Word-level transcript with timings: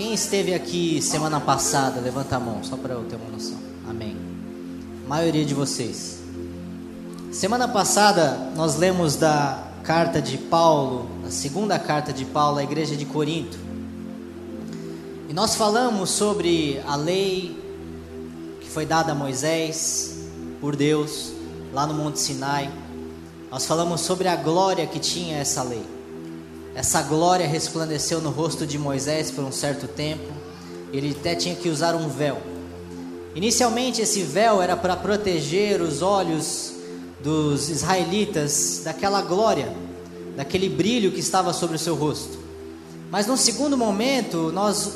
Quem 0.00 0.14
esteve 0.14 0.54
aqui 0.54 1.02
semana 1.02 1.38
passada, 1.38 2.00
levanta 2.00 2.36
a 2.36 2.40
mão, 2.40 2.64
só 2.64 2.74
para 2.74 2.94
eu 2.94 3.04
ter 3.04 3.16
uma 3.16 3.28
noção. 3.28 3.58
Amém. 3.86 4.16
A 5.04 5.08
maioria 5.10 5.44
de 5.44 5.52
vocês. 5.52 6.20
Semana 7.30 7.68
passada 7.68 8.50
nós 8.56 8.76
lemos 8.76 9.16
da 9.16 9.62
carta 9.84 10.22
de 10.22 10.38
Paulo, 10.38 11.06
a 11.28 11.30
segunda 11.30 11.78
carta 11.78 12.14
de 12.14 12.24
Paulo 12.24 12.56
à 12.56 12.62
igreja 12.62 12.96
de 12.96 13.04
Corinto. 13.04 13.58
E 15.28 15.34
nós 15.34 15.54
falamos 15.54 16.08
sobre 16.08 16.80
a 16.86 16.96
lei 16.96 17.54
que 18.58 18.70
foi 18.70 18.86
dada 18.86 19.12
a 19.12 19.14
Moisés 19.14 20.16
por 20.62 20.76
Deus 20.76 21.30
lá 21.74 21.86
no 21.86 21.92
Monte 21.92 22.20
Sinai. 22.20 22.72
Nós 23.50 23.66
falamos 23.66 24.00
sobre 24.00 24.28
a 24.28 24.36
glória 24.36 24.86
que 24.86 24.98
tinha 24.98 25.36
essa 25.36 25.62
lei. 25.62 25.99
Essa 26.74 27.02
glória 27.02 27.46
resplandeceu 27.46 28.20
no 28.20 28.30
rosto 28.30 28.66
de 28.66 28.78
Moisés 28.78 29.30
por 29.30 29.44
um 29.44 29.52
certo 29.52 29.88
tempo. 29.88 30.32
Ele 30.92 31.16
até 31.18 31.34
tinha 31.34 31.54
que 31.54 31.68
usar 31.68 31.94
um 31.94 32.08
véu. 32.08 32.38
Inicialmente, 33.34 34.00
esse 34.00 34.22
véu 34.22 34.62
era 34.62 34.76
para 34.76 34.96
proteger 34.96 35.80
os 35.80 36.02
olhos 36.02 36.72
dos 37.22 37.68
israelitas 37.68 38.82
daquela 38.84 39.20
glória, 39.20 39.72
daquele 40.36 40.68
brilho 40.68 41.12
que 41.12 41.20
estava 41.20 41.52
sobre 41.52 41.76
o 41.76 41.78
seu 41.78 41.94
rosto. 41.94 42.38
Mas 43.10 43.26
no 43.26 43.36
segundo 43.36 43.76
momento, 43.76 44.50
nós 44.52 44.92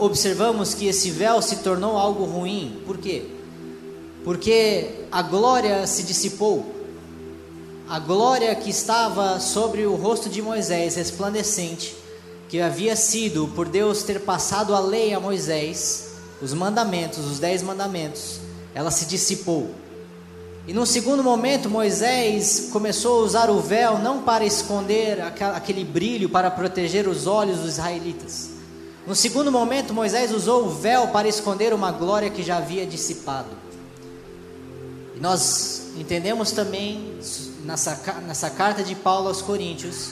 observamos 0.00 0.74
que 0.74 0.86
esse 0.86 1.10
véu 1.10 1.40
se 1.40 1.56
tornou 1.56 1.96
algo 1.96 2.24
ruim. 2.24 2.80
Por 2.84 2.98
quê? 2.98 3.24
Porque 4.24 5.06
a 5.10 5.22
glória 5.22 5.86
se 5.86 6.02
dissipou 6.02 6.71
a 7.88 7.98
glória 7.98 8.54
que 8.54 8.70
estava 8.70 9.38
sobre 9.40 9.84
o 9.86 9.94
rosto 9.94 10.28
de 10.28 10.40
Moisés, 10.40 10.96
resplandecente, 10.96 11.96
que 12.48 12.60
havia 12.60 12.94
sido 12.96 13.48
por 13.54 13.68
Deus 13.68 14.02
ter 14.02 14.20
passado 14.20 14.74
a 14.74 14.80
lei 14.80 15.14
a 15.14 15.20
Moisés, 15.20 16.12
os 16.40 16.52
mandamentos, 16.54 17.24
os 17.24 17.38
dez 17.38 17.62
mandamentos, 17.62 18.40
ela 18.74 18.90
se 18.90 19.06
dissipou. 19.06 19.70
E 20.66 20.72
no 20.72 20.86
segundo 20.86 21.24
momento, 21.24 21.68
Moisés 21.68 22.68
começou 22.72 23.20
a 23.20 23.24
usar 23.24 23.50
o 23.50 23.60
véu 23.60 23.98
não 23.98 24.22
para 24.22 24.44
esconder 24.44 25.20
aquele 25.20 25.84
brilho, 25.84 26.28
para 26.28 26.50
proteger 26.50 27.08
os 27.08 27.26
olhos 27.26 27.58
dos 27.58 27.70
israelitas. 27.70 28.50
No 29.04 29.16
segundo 29.16 29.50
momento, 29.50 29.92
Moisés 29.92 30.32
usou 30.32 30.66
o 30.66 30.70
véu 30.70 31.08
para 31.08 31.26
esconder 31.26 31.74
uma 31.74 31.90
glória 31.90 32.30
que 32.30 32.44
já 32.44 32.58
havia 32.58 32.86
dissipado. 32.86 33.48
E 35.16 35.20
nós 35.20 35.82
entendemos 35.96 36.52
também 36.52 37.18
nessa, 37.64 37.94
nessa 38.26 38.50
carta 38.50 38.82
de 38.82 38.94
Paulo 38.94 39.28
aos 39.28 39.42
Coríntios, 39.42 40.10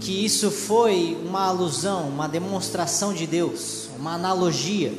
que 0.00 0.24
isso 0.24 0.50
foi 0.50 1.16
uma 1.24 1.46
alusão, 1.46 2.08
uma 2.08 2.28
demonstração 2.28 3.12
de 3.12 3.26
Deus, 3.26 3.88
uma 3.98 4.14
analogia, 4.14 4.92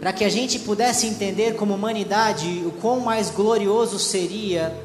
para 0.00 0.12
que 0.12 0.24
a 0.24 0.28
gente 0.28 0.58
pudesse 0.58 1.06
entender 1.06 1.54
como 1.56 1.74
humanidade 1.74 2.62
o 2.66 2.72
quão 2.72 3.00
mais 3.00 3.30
glorioso 3.30 3.98
seria 3.98 4.76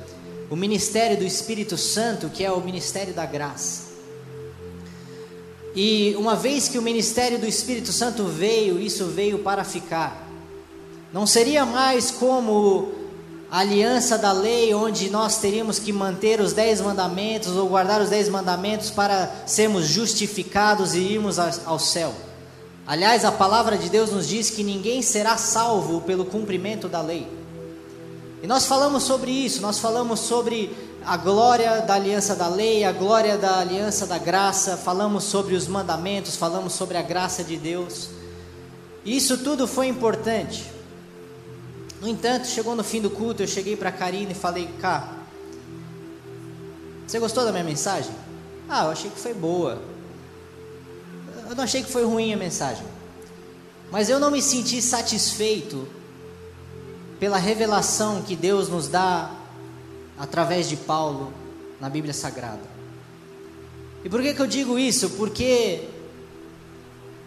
o 0.50 0.56
ministério 0.56 1.18
do 1.18 1.26
Espírito 1.26 1.78
Santo, 1.78 2.30
que 2.30 2.44
é 2.44 2.52
o 2.52 2.62
ministério 2.62 3.14
da 3.14 3.26
graça. 3.26 3.92
E 5.76 6.14
uma 6.18 6.36
vez 6.36 6.68
que 6.68 6.78
o 6.78 6.82
ministério 6.82 7.40
do 7.40 7.48
Espírito 7.48 7.94
Santo 7.94 8.26
veio, 8.26 8.80
isso 8.80 9.06
veio 9.06 9.40
para 9.40 9.64
ficar. 9.64 10.28
Não 11.14 11.26
seria 11.26 11.66
mais 11.66 12.12
como 12.12 13.01
a 13.52 13.60
aliança 13.60 14.18
da 14.18 14.32
lei, 14.32 14.74
onde 14.74 15.10
nós 15.10 15.40
teríamos 15.40 15.78
que 15.78 15.92
manter 15.92 16.40
os 16.40 16.54
dez 16.54 16.80
mandamentos 16.80 17.58
ou 17.58 17.68
guardar 17.68 18.00
os 18.02 18.10
dez 18.10 18.30
mandamentos 18.30 18.90
para 18.90 19.30
sermos 19.46 19.88
justificados 19.88 20.96
e 20.96 21.00
irmos 21.00 21.38
ao 21.38 21.78
céu. 21.78 22.14
Aliás, 22.88 23.26
a 23.26 23.32
palavra 23.32 23.78
de 23.78 23.90
Deus 23.90 24.10
nos 24.10 24.26
diz 24.26 24.50
que 24.50 24.64
ninguém 24.64 25.02
será 25.02 25.36
salvo 25.36 26.00
pelo 26.00 26.24
cumprimento 26.24 26.88
da 26.88 27.02
lei. 27.02 27.28
E 28.42 28.48
nós 28.48 28.66
falamos 28.66 29.04
sobre 29.04 29.30
isso, 29.30 29.62
nós 29.62 29.80
falamos 29.80 30.22
sobre 30.22 30.74
a 31.06 31.18
glória 31.18 31.82
da 31.82 31.96
aliança 31.96 32.34
da 32.34 32.48
lei, 32.48 32.86
a 32.86 32.94
glória 32.94 33.38
da 33.38 33.60
aliança 33.60 34.08
da 34.08 34.18
graça, 34.18 34.78
falamos 34.78 35.26
sobre 35.26 35.56
os 35.56 35.68
mandamentos, 35.68 36.38
falamos 36.38 36.72
sobre 36.72 36.98
a 36.98 37.02
graça 37.02 37.44
de 37.44 37.58
Deus. 37.58 38.12
Isso 39.06 39.40
tudo 39.40 39.68
foi 39.68 39.88
importante. 39.88 40.64
No 42.02 42.08
entanto, 42.08 42.48
chegou 42.48 42.76
no 42.76 42.84
fim 42.84 43.00
do 43.00 43.12
culto, 43.12 43.44
eu 43.44 43.48
cheguei 43.48 43.78
para 43.78 43.90
a 43.90 43.92
Karina 43.92 44.32
e 44.32 44.36
falei: 44.36 44.68
Cá, 44.82 45.18
você 47.06 47.20
gostou 47.20 47.46
da 47.46 47.52
minha 47.52 47.64
mensagem? 47.64 48.12
Ah, 48.68 48.86
eu 48.86 48.90
achei 48.90 49.12
que 49.12 49.20
foi 49.20 49.36
boa. 49.36 49.80
Eu 51.48 51.56
não 51.56 51.64
achei 51.64 51.84
que 51.84 51.92
foi 51.92 52.04
ruim 52.04 52.34
a 52.34 52.38
mensagem. 52.38 52.86
Mas 53.92 54.10
eu 54.10 54.20
não 54.20 54.32
me 54.32 54.42
senti 54.42 54.82
satisfeito 54.82 55.88
pela 57.20 57.38
revelação 57.38 58.24
que 58.24 58.36
Deus 58.36 58.68
nos 58.68 58.88
dá 58.88 59.30
através 60.18 60.68
de 60.68 60.78
Paulo 60.78 61.32
na 61.80 61.88
Bíblia 61.88 62.14
Sagrada. 62.14 62.64
E 64.04 64.10
por 64.10 64.24
que, 64.24 64.34
que 64.34 64.42
eu 64.42 64.48
digo 64.48 64.80
isso? 64.80 65.12
Porque 65.12 65.88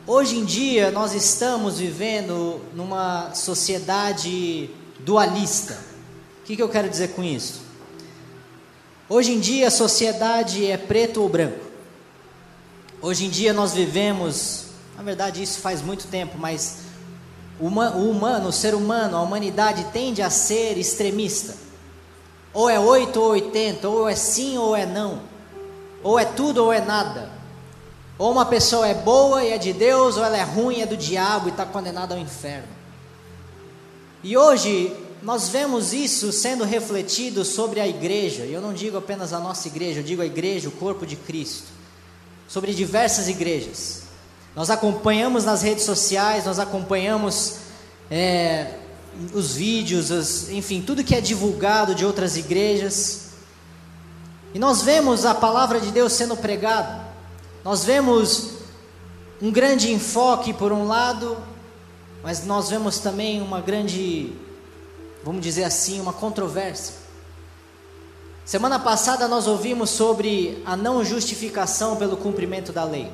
Hoje 0.06 0.36
em 0.36 0.44
dia 0.44 0.90
nós 0.90 1.14
estamos 1.14 1.78
vivendo 1.78 2.60
numa 2.74 3.34
sociedade 3.34 4.68
dualista. 4.98 5.78
O 6.42 6.44
que, 6.44 6.56
que 6.56 6.62
eu 6.62 6.68
quero 6.68 6.90
dizer 6.90 7.14
com 7.14 7.24
isso? 7.24 7.62
Hoje 9.08 9.32
em 9.32 9.40
dia 9.40 9.68
a 9.68 9.70
sociedade 9.70 10.66
é 10.70 10.76
preto 10.76 11.22
ou 11.22 11.28
branco. 11.30 11.64
Hoje 13.00 13.24
em 13.24 13.30
dia 13.30 13.54
nós 13.54 13.72
vivemos, 13.72 14.66
na 14.94 15.02
verdade 15.02 15.42
isso 15.42 15.60
faz 15.60 15.80
muito 15.80 16.06
tempo, 16.08 16.36
mas 16.36 16.80
o 17.58 17.64
humano, 17.66 18.48
o 18.48 18.52
ser 18.52 18.74
humano, 18.74 19.16
a 19.16 19.22
humanidade 19.22 19.86
tende 19.90 20.20
a 20.20 20.28
ser 20.28 20.76
extremista. 20.76 21.54
Ou 22.52 22.68
é 22.68 22.78
8 22.78 23.18
ou 23.18 23.30
80, 23.30 23.88
ou 23.88 24.06
é 24.06 24.14
sim 24.14 24.58
ou 24.58 24.76
é 24.76 24.84
não. 24.84 25.22
Ou 26.02 26.18
é 26.18 26.26
tudo 26.26 26.62
ou 26.62 26.70
é 26.70 26.82
nada. 26.82 27.43
Ou 28.16 28.30
uma 28.30 28.46
pessoa 28.46 28.86
é 28.86 28.94
boa 28.94 29.42
e 29.42 29.52
é 29.52 29.58
de 29.58 29.72
Deus, 29.72 30.16
ou 30.16 30.24
ela 30.24 30.36
é 30.36 30.42
ruim 30.42 30.80
é 30.80 30.86
do 30.86 30.96
diabo 30.96 31.48
e 31.48 31.50
está 31.50 31.66
condenada 31.66 32.14
ao 32.14 32.20
inferno. 32.20 32.68
E 34.22 34.36
hoje 34.36 34.94
nós 35.22 35.48
vemos 35.48 35.92
isso 35.92 36.30
sendo 36.32 36.64
refletido 36.64 37.44
sobre 37.44 37.80
a 37.80 37.88
igreja, 37.88 38.44
e 38.44 38.52
eu 38.52 38.60
não 38.60 38.72
digo 38.72 38.96
apenas 38.96 39.32
a 39.32 39.40
nossa 39.40 39.68
igreja, 39.68 40.00
eu 40.00 40.04
digo 40.04 40.22
a 40.22 40.26
igreja, 40.26 40.68
o 40.68 40.72
corpo 40.72 41.06
de 41.06 41.16
Cristo, 41.16 41.68
sobre 42.46 42.72
diversas 42.72 43.26
igrejas. 43.28 44.02
Nós 44.54 44.70
acompanhamos 44.70 45.44
nas 45.44 45.62
redes 45.62 45.84
sociais, 45.84 46.44
nós 46.44 46.58
acompanhamos 46.58 47.56
é, 48.10 48.74
os 49.32 49.54
vídeos, 49.54 50.48
enfim, 50.50 50.80
tudo 50.80 51.02
que 51.02 51.14
é 51.14 51.20
divulgado 51.20 51.94
de 51.94 52.04
outras 52.04 52.36
igrejas, 52.36 53.30
e 54.52 54.58
nós 54.58 54.82
vemos 54.82 55.24
a 55.24 55.34
palavra 55.34 55.80
de 55.80 55.90
Deus 55.90 56.12
sendo 56.12 56.36
pregada. 56.36 57.03
Nós 57.64 57.82
vemos 57.82 58.50
um 59.40 59.50
grande 59.50 59.90
enfoque 59.90 60.52
por 60.52 60.70
um 60.70 60.86
lado, 60.86 61.34
mas 62.22 62.44
nós 62.44 62.68
vemos 62.68 62.98
também 62.98 63.40
uma 63.40 63.58
grande, 63.58 64.34
vamos 65.24 65.40
dizer 65.40 65.64
assim, 65.64 65.98
uma 65.98 66.12
controvérsia. 66.12 66.94
Semana 68.44 68.78
passada 68.78 69.26
nós 69.26 69.46
ouvimos 69.46 69.88
sobre 69.88 70.62
a 70.66 70.76
não 70.76 71.02
justificação 71.02 71.96
pelo 71.96 72.18
cumprimento 72.18 72.70
da 72.70 72.84
lei. 72.84 73.10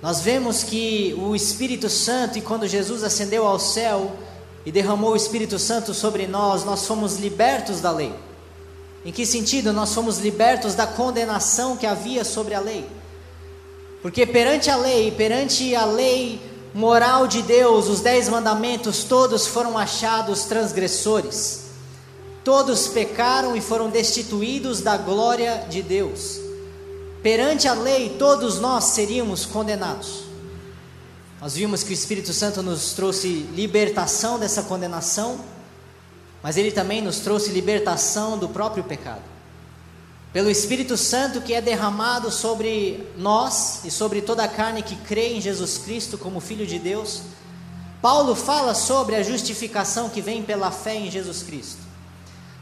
Nós 0.00 0.22
vemos 0.22 0.62
que 0.62 1.14
o 1.18 1.36
Espírito 1.36 1.90
Santo, 1.90 2.38
e 2.38 2.40
quando 2.40 2.66
Jesus 2.66 3.04
ascendeu 3.04 3.46
ao 3.46 3.58
céu 3.58 4.16
e 4.64 4.72
derramou 4.72 5.12
o 5.12 5.16
Espírito 5.16 5.58
Santo 5.58 5.92
sobre 5.92 6.26
nós, 6.26 6.64
nós 6.64 6.86
fomos 6.86 7.18
libertos 7.18 7.82
da 7.82 7.90
lei. 7.90 8.14
Em 9.04 9.12
que 9.12 9.26
sentido? 9.26 9.74
Nós 9.74 9.92
fomos 9.92 10.16
libertos 10.18 10.74
da 10.74 10.86
condenação 10.86 11.76
que 11.76 11.84
havia 11.84 12.24
sobre 12.24 12.54
a 12.54 12.60
lei. 12.60 13.01
Porque 14.02 14.26
perante 14.26 14.68
a 14.68 14.76
lei, 14.76 15.12
perante 15.12 15.76
a 15.76 15.84
lei 15.84 16.40
moral 16.74 17.28
de 17.28 17.40
Deus, 17.40 17.86
os 17.86 18.00
dez 18.00 18.28
mandamentos, 18.28 19.04
todos 19.04 19.46
foram 19.46 19.78
achados 19.78 20.44
transgressores. 20.44 21.62
Todos 22.42 22.88
pecaram 22.88 23.54
e 23.54 23.60
foram 23.60 23.88
destituídos 23.88 24.80
da 24.80 24.96
glória 24.96 25.64
de 25.70 25.80
Deus. 25.80 26.40
Perante 27.22 27.68
a 27.68 27.74
lei, 27.74 28.16
todos 28.18 28.58
nós 28.58 28.86
seríamos 28.86 29.46
condenados. 29.46 30.24
Nós 31.40 31.54
vimos 31.54 31.84
que 31.84 31.90
o 31.90 31.94
Espírito 31.94 32.32
Santo 32.32 32.60
nos 32.60 32.94
trouxe 32.94 33.28
libertação 33.54 34.36
dessa 34.36 34.64
condenação, 34.64 35.38
mas 36.42 36.56
ele 36.56 36.72
também 36.72 37.00
nos 37.00 37.20
trouxe 37.20 37.50
libertação 37.50 38.36
do 38.36 38.48
próprio 38.48 38.82
pecado 38.82 39.31
pelo 40.32 40.50
Espírito 40.50 40.96
Santo 40.96 41.42
que 41.42 41.52
é 41.52 41.60
derramado 41.60 42.30
sobre 42.30 43.06
nós 43.18 43.84
e 43.84 43.90
sobre 43.90 44.22
toda 44.22 44.42
a 44.42 44.48
carne 44.48 44.82
que 44.82 44.96
crê 44.96 45.34
em 45.34 45.40
Jesus 45.40 45.78
Cristo 45.78 46.16
como 46.16 46.40
Filho 46.40 46.66
de 46.66 46.78
Deus, 46.78 47.22
Paulo 48.00 48.34
fala 48.34 48.74
sobre 48.74 49.14
a 49.14 49.22
justificação 49.22 50.08
que 50.08 50.22
vem 50.22 50.42
pela 50.42 50.70
fé 50.70 50.96
em 50.96 51.10
Jesus 51.10 51.42
Cristo. 51.42 51.82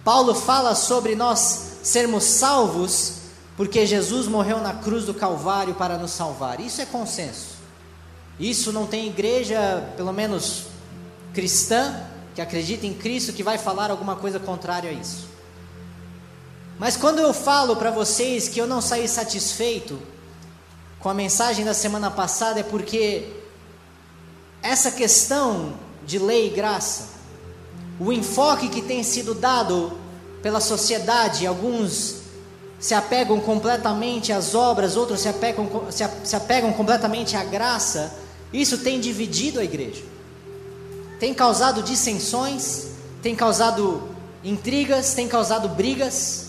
Paulo 0.04 0.34
fala 0.34 0.74
sobre 0.74 1.14
nós 1.14 1.78
sermos 1.82 2.24
salvos 2.24 3.20
porque 3.56 3.86
Jesus 3.86 4.26
morreu 4.26 4.58
na 4.60 4.74
cruz 4.74 5.04
do 5.04 5.14
Calvário 5.14 5.74
para 5.74 5.96
nos 5.96 6.10
salvar. 6.10 6.60
Isso 6.60 6.80
é 6.80 6.86
consenso. 6.86 7.60
Isso 8.38 8.72
não 8.72 8.86
tem 8.86 9.06
igreja, 9.06 9.92
pelo 9.96 10.12
menos 10.12 10.64
cristã, 11.32 12.02
que 12.34 12.40
acredita 12.40 12.86
em 12.86 12.94
Cristo, 12.94 13.32
que 13.32 13.42
vai 13.42 13.58
falar 13.58 13.90
alguma 13.90 14.16
coisa 14.16 14.40
contrária 14.40 14.90
a 14.90 14.92
isso. 14.92 15.29
Mas 16.80 16.96
quando 16.96 17.18
eu 17.18 17.34
falo 17.34 17.76
para 17.76 17.90
vocês 17.90 18.48
que 18.48 18.58
eu 18.58 18.66
não 18.66 18.80
saí 18.80 19.06
satisfeito 19.06 20.00
com 20.98 21.10
a 21.10 21.14
mensagem 21.14 21.62
da 21.62 21.74
semana 21.74 22.10
passada, 22.10 22.60
é 22.60 22.62
porque 22.62 23.28
essa 24.62 24.90
questão 24.90 25.74
de 26.06 26.18
lei 26.18 26.46
e 26.46 26.50
graça, 26.50 27.08
o 27.98 28.10
enfoque 28.10 28.70
que 28.70 28.80
tem 28.80 29.02
sido 29.02 29.34
dado 29.34 29.92
pela 30.40 30.58
sociedade, 30.58 31.46
alguns 31.46 32.22
se 32.78 32.94
apegam 32.94 33.38
completamente 33.40 34.32
às 34.32 34.54
obras, 34.54 34.96
outros 34.96 35.20
se 35.20 35.28
apegam, 35.28 35.68
se, 35.90 36.34
apegam 36.34 36.72
completamente 36.72 37.36
à 37.36 37.44
graça, 37.44 38.10
isso 38.54 38.78
tem 38.78 38.98
dividido 38.98 39.60
a 39.60 39.64
igreja, 39.64 40.02
tem 41.18 41.34
causado 41.34 41.82
dissensões, 41.82 42.86
tem 43.20 43.36
causado 43.36 44.08
intrigas, 44.42 45.12
tem 45.12 45.28
causado 45.28 45.68
brigas. 45.68 46.48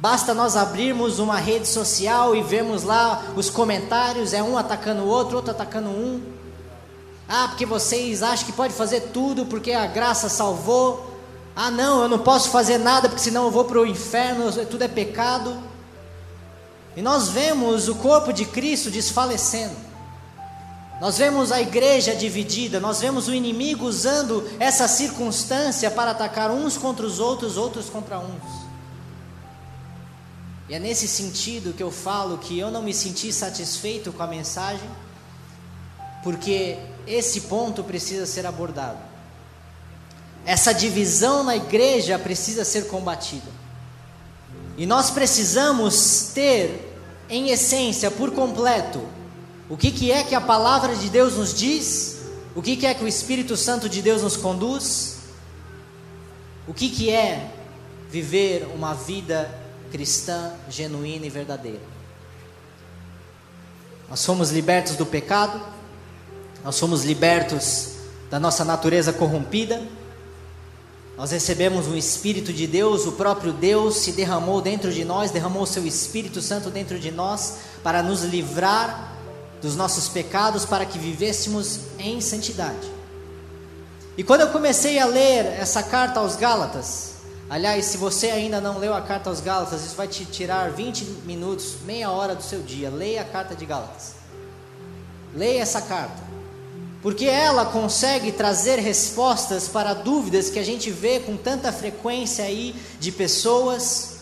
Basta 0.00 0.32
nós 0.32 0.56
abrirmos 0.56 1.18
uma 1.18 1.36
rede 1.36 1.68
social 1.68 2.34
e 2.34 2.42
vermos 2.42 2.84
lá 2.84 3.22
os 3.36 3.50
comentários, 3.50 4.32
é 4.32 4.42
um 4.42 4.56
atacando 4.56 5.02
o 5.02 5.06
outro, 5.06 5.36
outro 5.36 5.50
atacando 5.50 5.90
um. 5.90 6.22
Ah, 7.28 7.48
porque 7.48 7.66
vocês 7.66 8.22
acham 8.22 8.46
que 8.46 8.52
pode 8.52 8.72
fazer 8.72 9.10
tudo 9.12 9.44
porque 9.44 9.72
a 9.72 9.86
graça 9.86 10.30
salvou. 10.30 11.18
Ah, 11.54 11.70
não, 11.70 12.00
eu 12.00 12.08
não 12.08 12.18
posso 12.18 12.48
fazer 12.48 12.78
nada 12.78 13.10
porque 13.10 13.22
senão 13.22 13.44
eu 13.44 13.50
vou 13.50 13.66
para 13.66 13.78
o 13.78 13.84
inferno, 13.84 14.50
tudo 14.64 14.82
é 14.82 14.88
pecado. 14.88 15.54
E 16.96 17.02
nós 17.02 17.28
vemos 17.28 17.86
o 17.86 17.94
corpo 17.96 18.32
de 18.32 18.46
Cristo 18.46 18.90
desfalecendo. 18.90 19.76
Nós 20.98 21.18
vemos 21.18 21.52
a 21.52 21.60
igreja 21.60 22.14
dividida, 22.14 22.80
nós 22.80 23.00
vemos 23.00 23.28
o 23.28 23.34
inimigo 23.34 23.84
usando 23.84 24.48
essa 24.58 24.88
circunstância 24.88 25.90
para 25.90 26.12
atacar 26.12 26.50
uns 26.50 26.78
contra 26.78 27.04
os 27.04 27.20
outros, 27.20 27.58
outros 27.58 27.90
contra 27.90 28.18
uns. 28.18 28.69
E 30.70 30.74
é 30.76 30.78
nesse 30.78 31.08
sentido 31.08 31.74
que 31.74 31.82
eu 31.82 31.90
falo 31.90 32.38
que 32.38 32.56
eu 32.56 32.70
não 32.70 32.80
me 32.80 32.94
senti 32.94 33.32
satisfeito 33.32 34.12
com 34.12 34.22
a 34.22 34.26
mensagem, 34.28 34.88
porque 36.22 36.78
esse 37.08 37.40
ponto 37.42 37.82
precisa 37.82 38.24
ser 38.24 38.46
abordado. 38.46 39.00
Essa 40.46 40.72
divisão 40.72 41.42
na 41.42 41.56
igreja 41.56 42.16
precisa 42.20 42.64
ser 42.64 42.86
combatida. 42.86 43.50
E 44.76 44.86
nós 44.86 45.10
precisamos 45.10 46.30
ter, 46.32 46.96
em 47.28 47.50
essência, 47.50 48.08
por 48.08 48.30
completo, 48.30 49.04
o 49.68 49.76
que, 49.76 49.90
que 49.90 50.12
é 50.12 50.22
que 50.22 50.36
a 50.36 50.40
palavra 50.40 50.94
de 50.94 51.08
Deus 51.08 51.34
nos 51.34 51.52
diz, 51.52 52.20
o 52.54 52.62
que, 52.62 52.76
que 52.76 52.86
é 52.86 52.94
que 52.94 53.02
o 53.02 53.08
Espírito 53.08 53.56
Santo 53.56 53.88
de 53.88 54.00
Deus 54.00 54.22
nos 54.22 54.36
conduz, 54.36 55.16
o 56.68 56.72
que, 56.72 56.88
que 56.88 57.10
é 57.10 57.50
viver 58.08 58.68
uma 58.72 58.94
vida 58.94 59.59
cristã 59.90 60.52
genuína 60.68 61.26
e 61.26 61.30
verdadeira. 61.30 61.82
Nós 64.08 64.20
somos 64.20 64.50
libertos 64.50 64.96
do 64.96 65.06
pecado, 65.06 65.60
nós 66.64 66.74
somos 66.74 67.04
libertos 67.04 67.90
da 68.30 68.40
nossa 68.40 68.64
natureza 68.64 69.12
corrompida 69.12 69.80
nós 71.20 71.32
recebemos 71.32 71.86
um 71.86 71.94
Espírito 71.94 72.50
de 72.50 72.66
Deus, 72.66 73.04
o 73.04 73.12
próprio 73.12 73.52
Deus 73.52 73.96
se 73.96 74.12
derramou 74.12 74.62
dentro 74.62 74.90
de 74.90 75.04
nós, 75.04 75.30
derramou 75.30 75.64
o 75.64 75.66
seu 75.66 75.86
Espírito 75.86 76.40
Santo 76.40 76.70
dentro 76.70 76.98
de 76.98 77.10
nós 77.10 77.56
para 77.82 78.02
nos 78.02 78.22
livrar 78.22 79.18
dos 79.60 79.76
nossos 79.76 80.08
pecados, 80.08 80.64
para 80.64 80.86
que 80.86 80.98
vivêssemos 80.98 81.80
em 81.98 82.22
santidade. 82.22 82.90
E 84.16 84.24
quando 84.24 84.40
eu 84.40 84.48
comecei 84.48 84.98
a 84.98 85.04
ler 85.04 85.44
essa 85.44 85.82
carta 85.82 86.20
aos 86.20 86.36
Gálatas, 86.36 87.16
aliás, 87.50 87.84
se 87.84 87.98
você 87.98 88.30
ainda 88.30 88.60
não 88.60 88.78
leu 88.78 88.94
a 88.94 89.02
carta 89.02 89.28
aos 89.28 89.40
Gálatas, 89.40 89.84
isso 89.84 89.96
vai 89.96 90.08
te 90.08 90.24
tirar 90.24 90.70
20 90.70 91.04
minutos, 91.26 91.76
meia 91.84 92.10
hora 92.10 92.34
do 92.34 92.42
seu 92.42 92.62
dia. 92.62 92.88
Leia 92.88 93.20
a 93.20 93.24
carta 93.24 93.54
de 93.54 93.66
Gálatas. 93.66 94.14
Leia 95.34 95.60
essa 95.60 95.82
carta 95.82 96.30
porque 97.02 97.24
ela 97.24 97.64
consegue 97.64 98.30
trazer 98.30 98.78
respostas 98.78 99.66
para 99.66 99.94
dúvidas 99.94 100.50
que 100.50 100.58
a 100.58 100.62
gente 100.62 100.90
vê 100.90 101.20
com 101.20 101.36
tanta 101.36 101.72
frequência 101.72 102.44
aí 102.44 102.74
de 102.98 103.10
pessoas. 103.10 104.18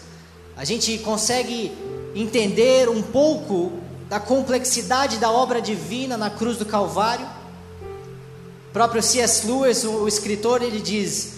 A 0.56 0.64
gente 0.64 0.96
consegue 0.98 1.76
entender 2.14 2.88
um 2.88 3.02
pouco 3.02 3.72
da 4.08 4.20
complexidade 4.20 5.18
da 5.18 5.30
obra 5.30 5.60
divina 5.60 6.16
na 6.16 6.30
cruz 6.30 6.56
do 6.56 6.64
Calvário. 6.64 7.26
O 8.70 8.72
próprio 8.72 9.02
C.S. 9.02 9.44
Lewis, 9.46 9.82
o 9.82 10.06
escritor, 10.06 10.62
ele 10.62 10.80
diz: 10.80 11.37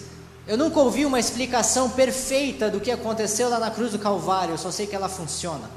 Eu 0.51 0.59
nunca 0.59 0.81
ouvi 0.81 1.07
uma 1.07 1.21
explicação 1.21 1.89
perfeita 1.89 2.69
do 2.69 2.81
que 2.81 2.91
aconteceu 2.91 3.49
lá 3.49 3.61
na 3.61 3.71
cruz 3.71 3.93
do 3.93 4.01
Calvário, 4.01 4.55
eu 4.55 4.59
só 4.59 4.73
sei 4.73 4.85
que 4.85 4.97
ela 4.97 5.09
funciona. 5.09 5.71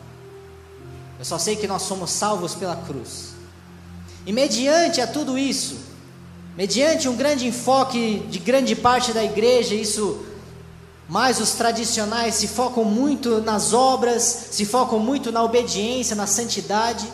Eu 1.20 1.24
só 1.24 1.38
sei 1.38 1.56
que 1.56 1.68
nós 1.68 1.84
somos 1.84 2.10
salvos 2.10 2.56
pela 2.56 2.76
cruz. 2.76 3.36
E 4.26 4.34
mediante 4.34 5.00
a 5.00 5.06
tudo 5.06 5.38
isso, 5.38 5.78
mediante 6.58 7.08
um 7.08 7.16
grande 7.16 7.46
enfoque 7.46 8.26
de 8.32 8.40
grande 8.40 8.76
parte 8.76 9.14
da 9.14 9.24
igreja, 9.24 9.76
isso 9.76 10.26
mais 11.08 11.40
os 11.40 11.52
tradicionais 11.52 12.34
se 12.34 12.48
focam 12.48 12.84
muito 12.84 13.42
nas 13.42 13.74
obras, 13.74 14.24
se 14.24 14.66
focam 14.66 14.98
muito 14.98 15.32
na 15.32 15.44
obediência, 15.44 16.16
na 16.16 16.26
santidade. 16.26 17.08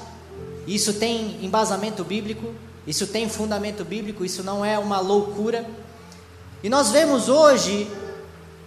Isso 0.66 0.94
tem 0.94 1.44
embasamento 1.44 2.06
bíblico, 2.06 2.54
isso 2.88 3.06
tem 3.06 3.28
fundamento 3.28 3.84
bíblico, 3.84 4.24
isso 4.24 4.44
não 4.44 4.64
é 4.64 4.80
uma 4.80 5.02
loucura. 5.02 5.68
E 6.62 6.70
nós 6.70 6.92
vemos 6.92 7.30
hoje, 7.30 7.90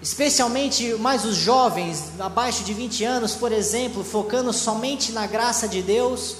especialmente 0.00 0.94
mais 0.94 1.24
os 1.24 1.36
jovens, 1.36 2.12
abaixo 2.18 2.64
de 2.64 2.72
20 2.72 3.04
anos, 3.04 3.34
por 3.34 3.52
exemplo, 3.52 4.02
focando 4.02 4.52
somente 4.52 5.12
na 5.12 5.26
graça 5.26 5.68
de 5.68 5.82
Deus, 5.82 6.36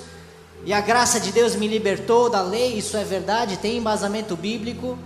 e 0.64 0.72
a 0.72 0.80
graça 0.80 1.20
de 1.20 1.32
Deus 1.32 1.54
me 1.54 1.66
libertou 1.66 2.30
da 2.30 2.40
lei, 2.40 2.78
isso 2.78 2.96
é 2.96 3.04
verdade, 3.04 3.56
tem 3.56 3.78
embasamento 3.78 4.36
bíblico. 4.36 4.96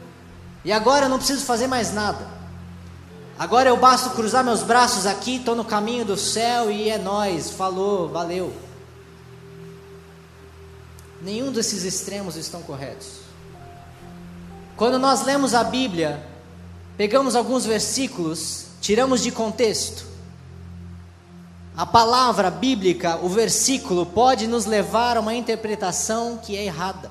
E 0.65 0.71
agora 0.71 1.07
eu 1.07 1.09
não 1.09 1.19
preciso 1.19 1.45
fazer 1.45 1.67
mais 1.67 1.93
nada. 1.93 2.29
Agora 3.39 3.69
eu 3.69 3.77
basto 3.77 4.11
cruzar 4.11 4.45
meus 4.45 4.63
braços 4.63 5.07
aqui, 5.07 5.37
estou 5.37 5.55
no 5.55 5.65
caminho 5.65 6.05
do 6.05 6.17
céu 6.17 6.71
e 6.71 6.89
é 6.91 6.99
nós, 6.99 7.51
falou, 7.51 8.09
valeu. 8.09 8.53
Nenhum 11.23 11.51
desses 11.51 11.85
extremos 11.85 12.37
estão 12.37 12.63
corretos. 12.63 13.27
Quando 14.77 14.99
nós 14.99 15.25
lemos 15.25 15.55
a 15.55 15.65
Bíblia, 15.65 16.23
pegamos 16.97 17.37
alguns 17.37 17.65
versículos, 17.65 18.67
tiramos 18.81 19.23
de 19.23 19.31
contexto 19.31 20.17
a 21.77 21.85
palavra 21.85 22.51
bíblica, 22.51 23.19
o 23.23 23.29
versículo, 23.29 24.07
pode 24.07 24.47
nos 24.47 24.65
levar 24.65 25.19
a 25.19 25.21
uma 25.21 25.35
interpretação 25.35 26.39
que 26.43 26.57
é 26.57 26.65
errada. 26.65 27.11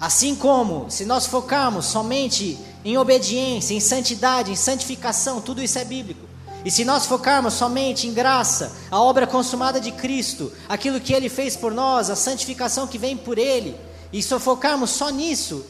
Assim 0.00 0.34
como, 0.34 0.90
se 0.90 1.04
nós 1.04 1.26
focarmos 1.26 1.84
somente 1.84 2.58
em 2.82 2.96
obediência, 2.96 3.74
em 3.74 3.80
santidade, 3.80 4.50
em 4.50 4.56
santificação, 4.56 5.42
tudo 5.42 5.62
isso 5.62 5.78
é 5.78 5.84
bíblico. 5.84 6.26
E 6.64 6.70
se 6.70 6.86
nós 6.86 7.04
focarmos 7.04 7.52
somente 7.52 8.06
em 8.06 8.14
graça, 8.14 8.74
a 8.90 8.98
obra 8.98 9.26
consumada 9.26 9.78
de 9.78 9.92
Cristo, 9.92 10.50
aquilo 10.66 10.98
que 10.98 11.12
Ele 11.12 11.28
fez 11.28 11.54
por 11.54 11.70
nós, 11.70 12.08
a 12.08 12.16
santificação 12.16 12.86
que 12.86 12.96
vem 12.96 13.14
por 13.14 13.36
Ele, 13.36 13.76
e 14.10 14.22
se 14.22 14.38
focarmos 14.38 14.88
só 14.88 15.10
nisso, 15.10 15.66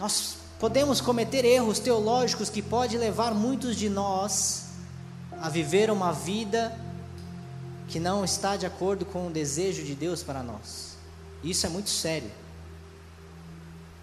nós 0.00 0.36
podemos 0.62 1.00
cometer 1.00 1.44
erros 1.44 1.80
teológicos 1.80 2.48
que 2.48 2.62
pode 2.62 2.96
levar 2.96 3.34
muitos 3.34 3.74
de 3.74 3.88
nós 3.88 4.66
a 5.40 5.48
viver 5.48 5.90
uma 5.90 6.12
vida 6.12 6.72
que 7.88 7.98
não 7.98 8.24
está 8.24 8.56
de 8.56 8.64
acordo 8.64 9.04
com 9.04 9.26
o 9.26 9.30
desejo 9.30 9.82
de 9.82 9.96
Deus 9.96 10.22
para 10.22 10.40
nós. 10.40 10.96
Isso 11.42 11.66
é 11.66 11.68
muito 11.68 11.90
sério. 11.90 12.30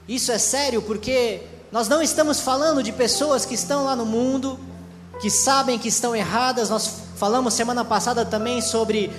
Isso 0.05 0.33
é 0.33 0.37
sério 0.37 0.81
porque 0.81 1.43
nós 1.71 1.87
não 1.87 2.01
estamos 2.01 2.41
falando 2.41 2.83
de 2.83 2.91
pessoas 2.91 3.45
que 3.45 3.53
estão 3.55 3.85
lá 3.85 3.95
no 3.95 4.05
mundo, 4.05 4.59
que 5.21 5.29
sabem 5.29 5.79
que 5.79 5.87
estão 5.87 6.13
erradas. 6.13 6.69
Nós 6.69 6.93
falamos 7.15 7.53
semana 7.53 7.85
passada 7.85 8.25
também 8.25 8.61
sobre 8.61 9.13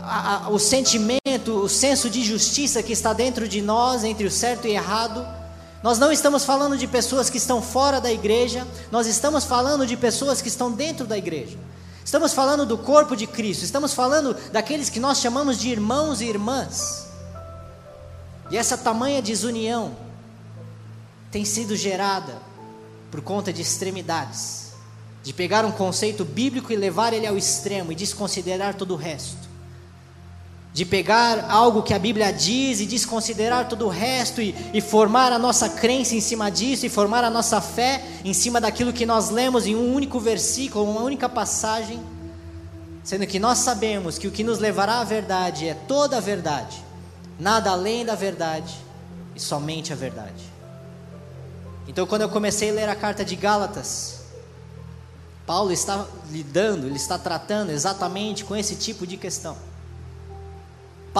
a, 0.00 0.46
a, 0.46 0.48
o 0.48 0.58
sentimento, 0.58 1.52
o 1.52 1.68
senso 1.68 2.08
de 2.08 2.24
justiça 2.24 2.82
que 2.82 2.94
está 2.94 3.12
dentro 3.12 3.46
de 3.46 3.60
nós, 3.60 4.04
entre 4.04 4.26
o 4.26 4.30
certo 4.30 4.66
e 4.66 4.70
errado. 4.70 5.36
Nós 5.82 5.98
não 5.98 6.10
estamos 6.10 6.44
falando 6.44 6.76
de 6.76 6.86
pessoas 6.86 7.30
que 7.30 7.38
estão 7.38 7.62
fora 7.62 8.00
da 8.00 8.12
igreja, 8.12 8.66
nós 8.90 9.06
estamos 9.06 9.44
falando 9.44 9.86
de 9.86 9.96
pessoas 9.96 10.42
que 10.42 10.48
estão 10.48 10.72
dentro 10.72 11.06
da 11.06 11.16
igreja. 11.16 11.56
Estamos 12.04 12.32
falando 12.32 12.66
do 12.66 12.76
corpo 12.76 13.14
de 13.14 13.26
Cristo, 13.26 13.64
estamos 13.64 13.94
falando 13.94 14.34
daqueles 14.50 14.88
que 14.88 14.98
nós 14.98 15.20
chamamos 15.20 15.58
de 15.58 15.68
irmãos 15.68 16.20
e 16.20 16.24
irmãs. 16.24 17.06
E 18.50 18.56
essa 18.56 18.76
tamanha 18.76 19.22
desunião 19.22 19.96
tem 21.30 21.44
sido 21.44 21.76
gerada 21.76 22.38
por 23.10 23.20
conta 23.20 23.52
de 23.52 23.62
extremidades, 23.62 24.72
de 25.22 25.32
pegar 25.32 25.64
um 25.64 25.70
conceito 25.70 26.24
bíblico 26.24 26.72
e 26.72 26.76
levar 26.76 27.12
ele 27.12 27.26
ao 27.26 27.36
extremo 27.36 27.92
e 27.92 27.94
desconsiderar 27.94 28.74
todo 28.74 28.94
o 28.94 28.96
resto 28.96 29.47
de 30.78 30.84
pegar 30.84 31.50
algo 31.50 31.82
que 31.82 31.92
a 31.92 31.98
Bíblia 31.98 32.32
diz 32.32 32.78
e 32.78 32.86
desconsiderar 32.86 33.68
todo 33.68 33.84
o 33.84 33.88
resto 33.88 34.40
e, 34.40 34.54
e, 34.72 34.80
formar 34.80 35.32
a 35.32 35.38
nossa 35.38 35.68
crença 35.68 36.14
em 36.14 36.20
cima 36.20 36.52
disso 36.52 36.86
e 36.86 36.88
formar 36.88 37.24
a 37.24 37.30
nossa 37.30 37.60
fé 37.60 38.00
em 38.24 38.32
cima 38.32 38.60
daquilo 38.60 38.92
que 38.92 39.04
nós 39.04 39.28
lemos 39.28 39.66
em 39.66 39.74
um 39.74 39.92
único 39.92 40.20
versículo, 40.20 40.88
uma 40.88 41.02
única 41.02 41.28
passagem, 41.28 42.00
sendo 43.02 43.26
que 43.26 43.40
nós 43.40 43.58
sabemos 43.58 44.18
que 44.18 44.28
o 44.28 44.30
que 44.30 44.44
nos 44.44 44.60
levará 44.60 45.00
à 45.00 45.04
verdade 45.04 45.66
é 45.66 45.74
toda 45.74 46.18
a 46.18 46.20
verdade, 46.20 46.80
nada 47.40 47.72
além 47.72 48.04
da 48.04 48.14
verdade 48.14 48.72
e 49.34 49.40
somente 49.40 49.92
a 49.92 49.96
verdade. 49.96 50.44
Então, 51.88 52.06
quando 52.06 52.22
eu 52.22 52.28
comecei 52.28 52.70
a 52.70 52.74
ler 52.74 52.88
a 52.88 52.94
carta 52.94 53.24
de 53.24 53.34
Gálatas, 53.34 54.20
Paulo 55.44 55.72
está 55.72 56.06
lidando, 56.30 56.86
ele 56.86 56.94
está 56.94 57.18
tratando 57.18 57.70
exatamente 57.70 58.44
com 58.44 58.54
esse 58.54 58.76
tipo 58.76 59.04
de 59.04 59.16
questão. 59.16 59.56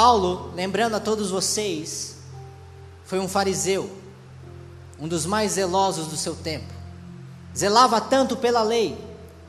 Paulo, 0.00 0.52
lembrando 0.54 0.94
a 0.94 1.00
todos 1.00 1.30
vocês, 1.32 2.18
foi 3.04 3.18
um 3.18 3.26
fariseu, 3.26 3.90
um 4.96 5.08
dos 5.08 5.26
mais 5.26 5.54
zelosos 5.54 6.06
do 6.06 6.16
seu 6.16 6.36
tempo. 6.36 6.72
Zelava 7.52 8.00
tanto 8.00 8.36
pela 8.36 8.62
lei. 8.62 8.96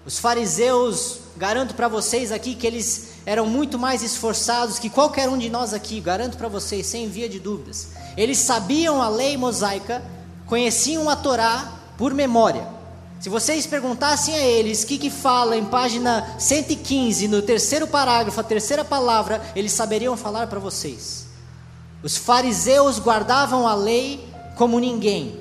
Os 0.07 0.17
fariseus, 0.17 1.19
garanto 1.37 1.75
para 1.75 1.87
vocês 1.87 2.31
aqui 2.31 2.55
que 2.55 2.65
eles 2.65 3.09
eram 3.27 3.45
muito 3.45 3.77
mais 3.77 4.01
esforçados 4.01 4.79
que 4.79 4.89
qualquer 4.89 5.29
um 5.29 5.37
de 5.37 5.51
nós 5.51 5.71
aqui, 5.71 6.01
garanto 6.01 6.35
para 6.35 6.47
vocês, 6.47 6.87
sem 6.87 7.07
via 7.07 7.29
de 7.29 7.39
dúvidas. 7.39 7.89
Eles 8.17 8.39
sabiam 8.39 9.03
a 9.03 9.07
lei 9.07 9.37
mosaica, 9.37 10.03
conheciam 10.47 11.07
a 11.11 11.15
Torá 11.15 11.73
por 11.95 12.11
memória. 12.11 12.78
Se 13.19 13.27
vocês 13.27 13.67
perguntassem 13.67 14.33
a 14.33 14.39
eles 14.39 14.83
o 14.83 14.87
que, 14.87 14.97
que 14.97 15.09
fala 15.09 15.57
em 15.57 15.65
página 15.65 16.35
115, 16.39 17.27
no 17.27 17.41
terceiro 17.41 17.85
parágrafo, 17.85 18.39
a 18.39 18.43
terceira 18.43 18.85
palavra, 18.85 19.41
eles 19.53 19.73
saberiam 19.73 20.15
falar 20.15 20.47
para 20.47 20.59
vocês. 20.59 21.25
Os 22.01 22.15
fariseus 22.15 22.97
guardavam 22.97 23.67
a 23.67 23.75
lei 23.75 24.25
como 24.55 24.79
ninguém. 24.79 25.37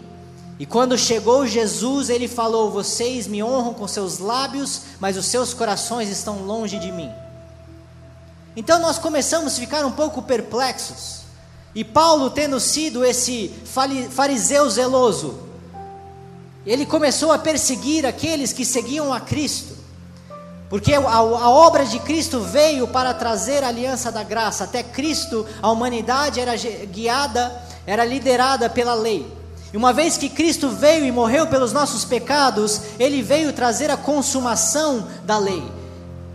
E 0.58 0.66
quando 0.66 0.98
chegou 0.98 1.46
Jesus, 1.46 2.10
ele 2.10 2.26
falou: 2.26 2.68
Vocês 2.68 3.28
me 3.28 3.44
honram 3.44 3.72
com 3.72 3.86
seus 3.86 4.18
lábios, 4.18 4.82
mas 4.98 5.16
os 5.16 5.26
seus 5.26 5.54
corações 5.54 6.08
estão 6.08 6.42
longe 6.42 6.80
de 6.80 6.90
mim. 6.90 7.12
Então 8.56 8.80
nós 8.80 8.98
começamos 8.98 9.56
a 9.56 9.60
ficar 9.60 9.84
um 9.84 9.92
pouco 9.92 10.20
perplexos. 10.20 11.20
E 11.76 11.84
Paulo, 11.84 12.28
tendo 12.30 12.58
sido 12.58 13.04
esse 13.04 13.54
fariseu 14.10 14.68
zeloso, 14.68 15.47
ele 16.66 16.84
começou 16.84 17.32
a 17.32 17.38
perseguir 17.38 18.04
aqueles 18.04 18.52
que 18.52 18.64
seguiam 18.64 19.12
a 19.12 19.20
Cristo, 19.20 19.76
porque 20.68 20.92
a, 20.92 21.00
a, 21.00 21.50
obra 21.50 21.84
de 21.84 21.98
Cristo 22.00 22.40
veio 22.40 22.86
para 22.86 23.14
trazer 23.14 23.64
a 23.64 23.68
aliança 23.68 24.12
da 24.12 24.22
graça. 24.22 24.64
Até 24.64 24.82
Cristo, 24.82 25.46
a 25.62 25.70
humanidade 25.70 26.40
era 26.40 26.54
guiada, 26.56 27.62
era 27.86 28.04
liderada 28.04 28.68
pela 28.68 28.94
lei. 28.94 29.26
E 29.72 29.76
uma 29.76 29.92
vez 29.92 30.16
que 30.16 30.28
Cristo 30.28 30.68
veio 30.68 31.04
e 31.04 31.12
morreu 31.12 31.46
pelos 31.46 31.72
nossos 31.72 32.04
pecados, 32.04 32.82
ele 32.98 33.22
veio 33.22 33.52
trazer 33.52 33.90
a 33.90 33.96
consumação 33.96 35.06
da 35.24 35.38
lei. 35.38 35.62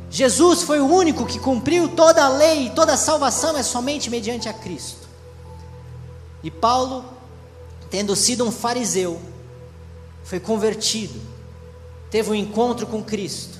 Jesus 0.10 0.62
foi 0.62 0.80
o 0.80 0.88
único 0.88 1.26
que 1.26 1.40
cumpriu 1.40 1.90
toda 1.90 2.24
a 2.24 2.30
lei, 2.30 2.72
toda 2.76 2.94
a 2.94 2.98
salvação 2.98 3.58
é 3.58 3.64
somente 3.64 4.10
mediante 4.10 4.48
a 4.48 4.54
Cristo. 4.54 5.08
E 6.44 6.52
Paulo, 6.52 7.06
tendo 7.90 8.16
sido 8.16 8.46
um 8.46 8.52
fariseu, 8.52 9.20
foi 10.24 10.40
convertido, 10.40 11.20
teve 12.10 12.32
um 12.32 12.36
encontro 12.36 12.88
com 12.88 13.04
Cristo, 13.04 13.60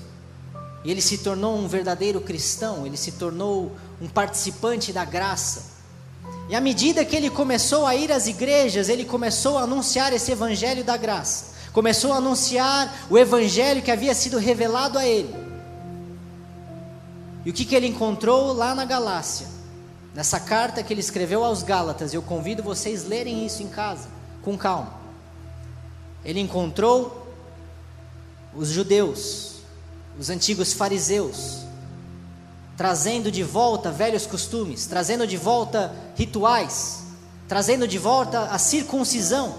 e 0.84 0.92
ele 0.92 1.02
se 1.02 1.18
tornou 1.20 1.58
um 1.58 1.68
verdadeiro 1.68 2.22
cristão, 2.22 2.86
ele 2.86 2.98
se 2.98 3.14
tornou 3.14 3.72
um 4.02 4.08
participante 4.08 4.92
da 4.92 5.06
graça. 5.06 5.74
E 6.50 6.56
à 6.56 6.62
medida 6.62 7.06
que 7.06 7.16
ele 7.16 7.30
começou 7.30 7.86
a 7.86 7.96
ir 7.96 8.12
às 8.12 8.28
igrejas, 8.28 8.90
ele 8.90 9.06
começou 9.06 9.58
a 9.58 9.62
anunciar 9.62 10.12
esse 10.12 10.32
evangelho 10.32 10.84
da 10.84 10.98
graça, 10.98 11.54
começou 11.72 12.12
a 12.14 12.18
anunciar 12.18 13.08
o 13.10 13.18
evangelho 13.18 13.82
que 13.82 13.92
havia 13.92 14.14
sido 14.14 14.38
revelado 14.38 14.98
a 14.98 15.06
ele. 15.06 15.34
E 17.46 17.50
o 17.50 17.54
que, 17.54 17.66
que 17.66 17.76
ele 17.76 17.88
encontrou 17.88 18.54
lá 18.54 18.74
na 18.74 18.86
Galácia? 18.86 19.48
Nessa 20.14 20.40
carta 20.40 20.84
que 20.84 20.94
ele 20.94 21.02
escreveu 21.02 21.44
aos 21.44 21.64
Gálatas, 21.64 22.14
eu 22.14 22.22
convido 22.22 22.62
vocês 22.62 23.06
a 23.06 23.08
lerem 23.08 23.46
isso 23.46 23.64
em 23.64 23.68
casa, 23.68 24.08
com 24.42 24.58
calma 24.58 25.03
ele 26.24 26.40
encontrou 26.40 27.28
os 28.56 28.70
judeus, 28.70 29.56
os 30.18 30.30
antigos 30.30 30.74
fariseus, 30.74 31.60
trazendo 32.78 33.32
de 33.32 33.44
volta 33.44 33.92
velhos 33.92 34.26
costumes, 34.26 34.86
trazendo 34.86 35.28
de 35.28 35.38
volta 35.38 35.94
rituais, 36.16 37.04
trazendo 37.48 37.88
de 37.88 37.98
volta 37.98 38.46
a 38.46 38.58
circuncisão, 38.58 39.56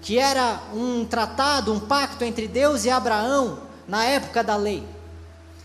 que 0.00 0.18
era 0.18 0.62
um 0.74 1.04
tratado, 1.04 1.72
um 1.72 1.80
pacto 1.80 2.24
entre 2.24 2.48
Deus 2.48 2.84
e 2.84 2.90
Abraão 2.90 3.60
na 3.86 4.04
época 4.04 4.42
da 4.42 4.56
lei. 4.56 4.84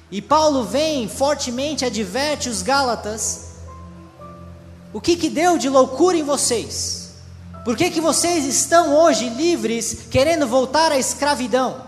E 0.09 0.21
Paulo 0.21 0.63
vem 0.63 1.09
fortemente 1.09 1.83
adverte 1.83 2.47
os 2.47 2.61
Gálatas: 2.61 3.47
o 4.93 5.01
que 5.01 5.15
que 5.15 5.29
deu 5.29 5.57
de 5.57 5.67
loucura 5.67 6.17
em 6.17 6.23
vocês? 6.23 7.06
Por 7.67 7.75
que, 7.75 7.91
que 7.91 7.99
vocês 7.99 8.45
estão 8.45 8.95
hoje 8.95 9.27
livres, 9.27 10.07
querendo 10.09 10.47
voltar 10.47 10.89
à 10.89 10.97
escravidão? 10.97 11.83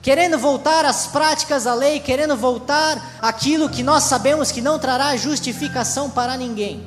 Querendo 0.00 0.38
voltar 0.38 0.86
às 0.86 1.06
práticas 1.06 1.64
da 1.64 1.74
lei, 1.74 2.00
querendo 2.00 2.34
voltar 2.34 3.18
àquilo 3.20 3.68
que 3.68 3.82
nós 3.82 4.04
sabemos 4.04 4.50
que 4.50 4.62
não 4.62 4.78
trará 4.78 5.14
justificação 5.18 6.08
para 6.08 6.34
ninguém. 6.34 6.82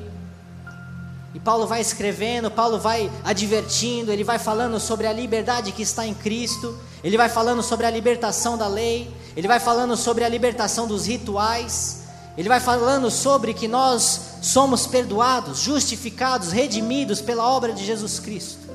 E 1.32 1.38
Paulo 1.38 1.68
vai 1.68 1.80
escrevendo, 1.80 2.50
Paulo 2.50 2.80
vai 2.80 3.08
advertindo, 3.22 4.10
ele 4.10 4.24
vai 4.24 4.40
falando 4.40 4.80
sobre 4.80 5.06
a 5.06 5.12
liberdade 5.12 5.70
que 5.70 5.82
está 5.82 6.04
em 6.04 6.12
Cristo, 6.12 6.76
ele 7.04 7.16
vai 7.16 7.28
falando 7.28 7.62
sobre 7.62 7.86
a 7.86 7.90
libertação 7.92 8.58
da 8.58 8.66
lei, 8.66 9.08
ele 9.36 9.46
vai 9.46 9.60
falando 9.60 9.96
sobre 9.96 10.24
a 10.24 10.28
libertação 10.28 10.88
dos 10.88 11.06
rituais, 11.06 12.01
ele 12.36 12.48
vai 12.48 12.60
falando 12.60 13.10
sobre 13.10 13.52
que 13.52 13.68
nós 13.68 14.20
somos 14.40 14.86
perdoados, 14.86 15.58
justificados, 15.60 16.50
redimidos 16.50 17.20
pela 17.20 17.46
obra 17.46 17.72
de 17.72 17.84
Jesus 17.84 18.18
Cristo. 18.18 18.70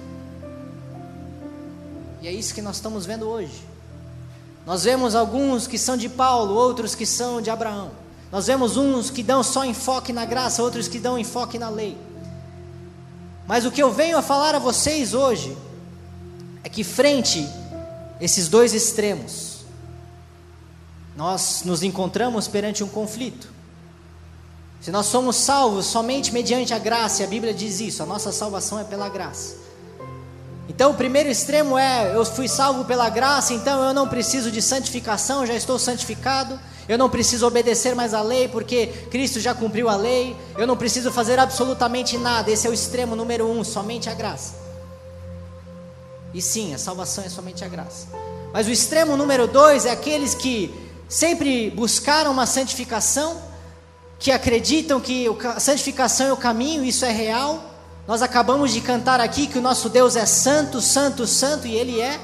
E 2.22 2.28
é 2.28 2.32
isso 2.32 2.54
que 2.54 2.62
nós 2.62 2.76
estamos 2.76 3.06
vendo 3.06 3.28
hoje. 3.28 3.66
Nós 4.66 4.84
vemos 4.84 5.16
alguns 5.16 5.66
que 5.66 5.78
são 5.78 5.96
de 5.96 6.10
Paulo, 6.10 6.54
outros 6.54 6.94
que 6.94 7.06
são 7.06 7.42
de 7.42 7.50
Abraão. 7.50 7.92
Nós 8.32 8.48
vemos 8.48 8.76
uns 8.76 9.10
que 9.10 9.24
dão 9.24 9.42
só 9.42 9.64
enfoque 9.64 10.12
na 10.12 10.26
graça, 10.26 10.62
outros 10.62 10.88
que 10.88 11.00
dão 11.00 11.18
enfoque 11.18 11.58
na 11.58 11.70
lei. 11.70 11.98
Mas 13.48 13.66
o 13.66 13.72
que 13.72 13.82
eu 13.82 13.92
venho 13.92 14.18
a 14.18 14.22
falar 14.22 14.54
a 14.54 14.60
vocês 14.60 15.14
hoje 15.14 15.58
é 16.64 16.70
que 16.70 16.84
frente 16.84 17.48
esses 18.20 18.50
dois 18.50 18.74
extremos, 18.74 19.57
nós 21.18 21.64
nos 21.66 21.82
encontramos 21.82 22.48
perante 22.48 22.84
um 22.84 22.88
conflito. 22.88 23.52
Se 24.80 24.92
nós 24.92 25.08
somos 25.08 25.36
salvos 25.36 25.88
somente 25.88 26.32
mediante 26.32 26.76
a 26.76 26.78
graça, 26.80 27.24
a 27.24 27.28
Bíblia 27.28 27.56
diz 27.56 27.80
isso, 27.80 28.04
a 28.04 28.06
nossa 28.06 28.32
salvação 28.32 28.80
é 28.80 28.84
pela 28.84 29.10
graça. 29.10 29.56
Então, 30.70 30.92
o 30.92 30.94
primeiro 30.94 31.28
extremo 31.28 31.76
é: 31.76 32.16
eu 32.16 32.24
fui 32.24 32.48
salvo 32.48 32.86
pela 32.86 33.10
graça, 33.10 33.52
então 33.52 33.84
eu 33.84 33.96
não 33.96 34.08
preciso 34.08 34.52
de 34.52 34.62
santificação, 34.62 35.46
já 35.46 35.56
estou 35.56 35.80
santificado. 35.80 36.60
Eu 36.88 36.98
não 36.98 37.10
preciso 37.10 37.46
obedecer 37.46 37.96
mais 37.96 38.14
à 38.14 38.22
lei, 38.22 38.48
porque 38.48 38.88
Cristo 39.12 39.42
já 39.42 39.54
cumpriu 39.54 39.90
a 39.90 39.96
lei. 39.98 40.38
Eu 40.58 40.66
não 40.66 40.78
preciso 40.78 41.12
fazer 41.12 41.38
absolutamente 41.38 42.18
nada. 42.18 42.50
Esse 42.50 42.66
é 42.66 42.70
o 42.70 42.74
extremo 42.74 43.14
número 43.14 43.46
um, 43.46 43.62
somente 43.62 44.10
a 44.10 44.14
graça. 44.14 44.56
E 46.34 46.42
sim, 46.42 46.74
a 46.74 46.78
salvação 46.78 47.26
é 47.26 47.30
somente 47.30 47.66
a 47.66 47.68
graça. 47.68 48.08
Mas 48.54 48.68
o 48.68 48.72
extremo 48.72 49.18
número 49.18 49.48
dois 49.48 49.86
é 49.86 49.92
aqueles 49.92 50.34
que 50.34 50.87
sempre 51.08 51.70
buscaram 51.70 52.32
uma 52.32 52.46
santificação, 52.46 53.42
que 54.20 54.32
acreditam 54.32 55.00
que 55.00 55.28
a 55.44 55.60
santificação 55.60 56.28
é 56.28 56.34
o 56.34 56.38
caminho, 56.38 56.84
isso 56.84 57.06
é 57.06 57.12
real. 57.12 57.76
Nós 58.08 58.22
acabamos 58.22 58.74
de 58.74 58.82
cantar 58.82 59.20
aqui 59.20 59.48
que 59.48 59.58
o 59.58 59.62
nosso 59.62 59.90
Deus 59.90 60.16
é 60.16 60.26
santo, 60.26 60.82
santo, 60.82 61.28
santo, 61.28 61.68
e 61.68 61.76
Ele 61.76 62.02
é. 62.02 62.20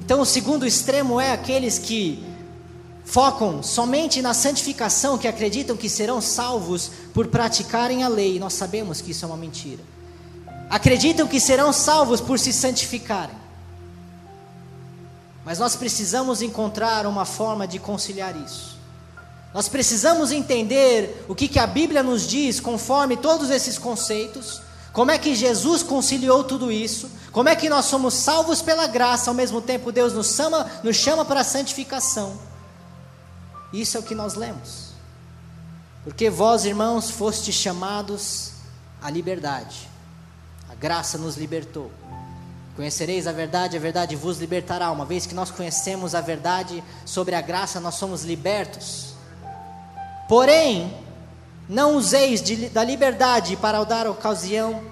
Então, 0.00 0.20
o 0.20 0.24
segundo 0.24 0.66
extremo 0.66 1.20
é 1.20 1.32
aqueles 1.32 1.78
que 1.78 2.24
focam 3.04 3.62
somente 3.62 4.20
na 4.22 4.34
santificação, 4.34 5.18
que 5.18 5.28
acreditam 5.28 5.76
que 5.76 5.88
serão 5.88 6.20
salvos 6.20 6.90
por 7.12 7.28
praticarem 7.28 8.02
a 8.02 8.08
lei, 8.08 8.38
nós 8.38 8.54
sabemos 8.54 9.00
que 9.00 9.12
isso 9.12 9.24
é 9.24 9.28
uma 9.28 9.36
mentira. 9.36 9.82
Acreditam 10.68 11.28
que 11.28 11.40
serão 11.40 11.72
salvos 11.72 12.20
por 12.20 12.38
se 12.38 12.52
santificarem. 12.52 13.45
Mas 15.46 15.60
nós 15.60 15.76
precisamos 15.76 16.42
encontrar 16.42 17.06
uma 17.06 17.24
forma 17.24 17.68
de 17.68 17.78
conciliar 17.78 18.34
isso. 18.36 18.76
Nós 19.54 19.68
precisamos 19.68 20.32
entender 20.32 21.24
o 21.28 21.36
que, 21.36 21.46
que 21.46 21.60
a 21.60 21.68
Bíblia 21.68 22.02
nos 22.02 22.26
diz 22.26 22.58
conforme 22.58 23.16
todos 23.16 23.48
esses 23.48 23.78
conceitos, 23.78 24.60
como 24.92 25.12
é 25.12 25.18
que 25.18 25.36
Jesus 25.36 25.84
conciliou 25.84 26.42
tudo 26.42 26.72
isso, 26.72 27.08
como 27.30 27.48
é 27.48 27.54
que 27.54 27.68
nós 27.68 27.84
somos 27.84 28.14
salvos 28.14 28.60
pela 28.60 28.88
graça, 28.88 29.30
ao 29.30 29.34
mesmo 29.34 29.62
tempo 29.62 29.92
Deus 29.92 30.12
nos 30.12 30.34
chama, 30.34 30.68
nos 30.82 30.96
chama 30.96 31.24
para 31.24 31.42
a 31.42 31.44
santificação. 31.44 32.36
Isso 33.72 33.96
é 33.96 34.00
o 34.00 34.02
que 34.02 34.16
nós 34.16 34.34
lemos. 34.34 34.86
Porque 36.02 36.28
vós, 36.28 36.64
irmãos, 36.64 37.08
fostes 37.08 37.54
chamados 37.54 38.50
à 39.00 39.08
liberdade. 39.10 39.88
A 40.68 40.74
graça 40.74 41.16
nos 41.16 41.36
libertou. 41.36 41.92
Conhecereis 42.76 43.26
a 43.26 43.32
verdade, 43.32 43.74
a 43.74 43.80
verdade 43.80 44.14
vos 44.14 44.38
libertará. 44.38 44.90
Uma 44.90 45.06
vez 45.06 45.24
que 45.24 45.34
nós 45.34 45.50
conhecemos 45.50 46.14
a 46.14 46.20
verdade 46.20 46.84
sobre 47.06 47.34
a 47.34 47.40
graça, 47.40 47.80
nós 47.80 47.94
somos 47.94 48.22
libertos. 48.22 49.14
Porém, 50.28 50.94
não 51.66 51.96
useis 51.96 52.42
de, 52.42 52.68
da 52.68 52.84
liberdade 52.84 53.56
para 53.56 53.82
dar 53.82 54.06
ocasião 54.06 54.82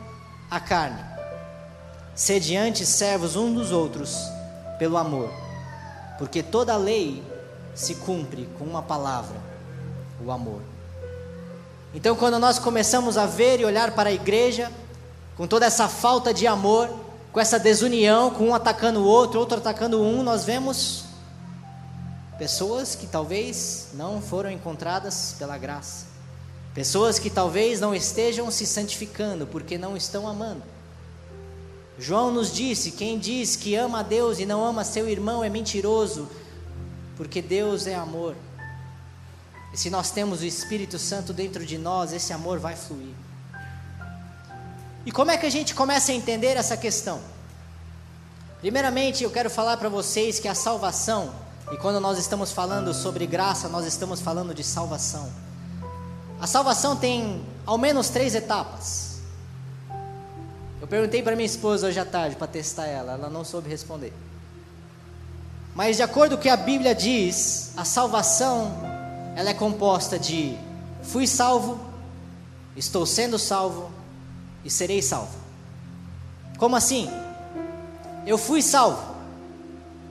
à 0.50 0.58
carne. 0.58 1.04
Sede 2.14 2.56
antes 2.56 2.88
servos 2.88 3.36
uns 3.36 3.54
dos 3.54 3.70
outros 3.70 4.16
pelo 4.78 4.96
amor, 4.96 5.30
porque 6.18 6.42
toda 6.42 6.76
lei 6.76 7.22
se 7.74 7.96
cumpre 7.96 8.48
com 8.58 8.64
uma 8.64 8.82
palavra, 8.82 9.36
o 10.24 10.30
amor. 10.30 10.62
Então, 11.92 12.16
quando 12.16 12.38
nós 12.38 12.58
começamos 12.58 13.18
a 13.18 13.26
ver 13.26 13.60
e 13.60 13.64
olhar 13.64 13.92
para 13.92 14.10
a 14.10 14.12
igreja, 14.12 14.70
com 15.36 15.46
toda 15.46 15.66
essa 15.66 15.88
falta 15.88 16.32
de 16.32 16.46
amor, 16.46 17.03
com 17.34 17.40
essa 17.40 17.58
desunião, 17.58 18.30
com 18.30 18.50
um 18.50 18.54
atacando 18.54 19.00
o 19.00 19.04
outro, 19.04 19.40
outro 19.40 19.58
atacando 19.58 20.00
um, 20.00 20.22
nós 20.22 20.44
vemos 20.44 21.02
pessoas 22.38 22.94
que 22.94 23.08
talvez 23.08 23.88
não 23.94 24.22
foram 24.22 24.52
encontradas 24.52 25.34
pela 25.36 25.58
graça, 25.58 26.06
pessoas 26.72 27.18
que 27.18 27.28
talvez 27.28 27.80
não 27.80 27.92
estejam 27.92 28.48
se 28.52 28.64
santificando 28.64 29.48
porque 29.48 29.76
não 29.76 29.96
estão 29.96 30.28
amando. 30.28 30.62
João 31.98 32.32
nos 32.32 32.52
disse: 32.52 32.92
quem 32.92 33.18
diz 33.18 33.56
que 33.56 33.74
ama 33.74 33.98
a 33.98 34.02
Deus 34.04 34.38
e 34.38 34.46
não 34.46 34.64
ama 34.64 34.84
seu 34.84 35.08
irmão 35.08 35.42
é 35.42 35.50
mentiroso, 35.50 36.28
porque 37.16 37.42
Deus 37.42 37.88
é 37.88 37.96
amor. 37.96 38.36
E 39.72 39.76
se 39.76 39.90
nós 39.90 40.12
temos 40.12 40.40
o 40.40 40.46
Espírito 40.46 41.00
Santo 41.00 41.32
dentro 41.32 41.66
de 41.66 41.78
nós, 41.78 42.12
esse 42.12 42.32
amor 42.32 42.60
vai 42.60 42.76
fluir. 42.76 43.12
E 45.06 45.12
como 45.12 45.30
é 45.30 45.36
que 45.36 45.46
a 45.46 45.50
gente 45.50 45.74
começa 45.74 46.12
a 46.12 46.14
entender 46.14 46.56
essa 46.56 46.76
questão? 46.76 47.20
Primeiramente, 48.60 49.22
eu 49.22 49.30
quero 49.30 49.50
falar 49.50 49.76
para 49.76 49.90
vocês 49.90 50.38
que 50.38 50.48
a 50.48 50.54
salvação, 50.54 51.34
e 51.70 51.76
quando 51.76 52.00
nós 52.00 52.18
estamos 52.18 52.50
falando 52.50 52.94
sobre 52.94 53.26
graça, 53.26 53.68
nós 53.68 53.84
estamos 53.84 54.20
falando 54.20 54.54
de 54.54 54.64
salvação. 54.64 55.30
A 56.40 56.46
salvação 56.46 56.96
tem 56.96 57.44
ao 57.66 57.76
menos 57.76 58.08
três 58.08 58.34
etapas. 58.34 59.18
Eu 60.80 60.88
perguntei 60.88 61.22
para 61.22 61.36
minha 61.36 61.46
esposa 61.46 61.86
hoje 61.86 61.98
à 62.00 62.04
tarde 62.04 62.36
para 62.36 62.46
testar 62.46 62.86
ela, 62.86 63.12
ela 63.12 63.28
não 63.28 63.44
soube 63.44 63.68
responder. 63.68 64.12
Mas 65.74 65.96
de 65.96 66.02
acordo 66.02 66.36
com 66.36 66.40
o 66.40 66.42
que 66.42 66.48
a 66.48 66.56
Bíblia 66.56 66.94
diz, 66.94 67.72
a 67.76 67.84
salvação 67.84 68.72
ela 69.36 69.50
é 69.50 69.54
composta 69.54 70.18
de 70.18 70.56
fui 71.02 71.26
salvo, 71.26 71.78
estou 72.76 73.04
sendo 73.04 73.38
salvo 73.38 73.90
e 74.64 74.70
serei 74.70 75.02
salvo. 75.02 75.36
Como 76.58 76.76
assim? 76.76 77.08
Eu 78.26 78.38
fui 78.38 78.62
salvo 78.62 79.14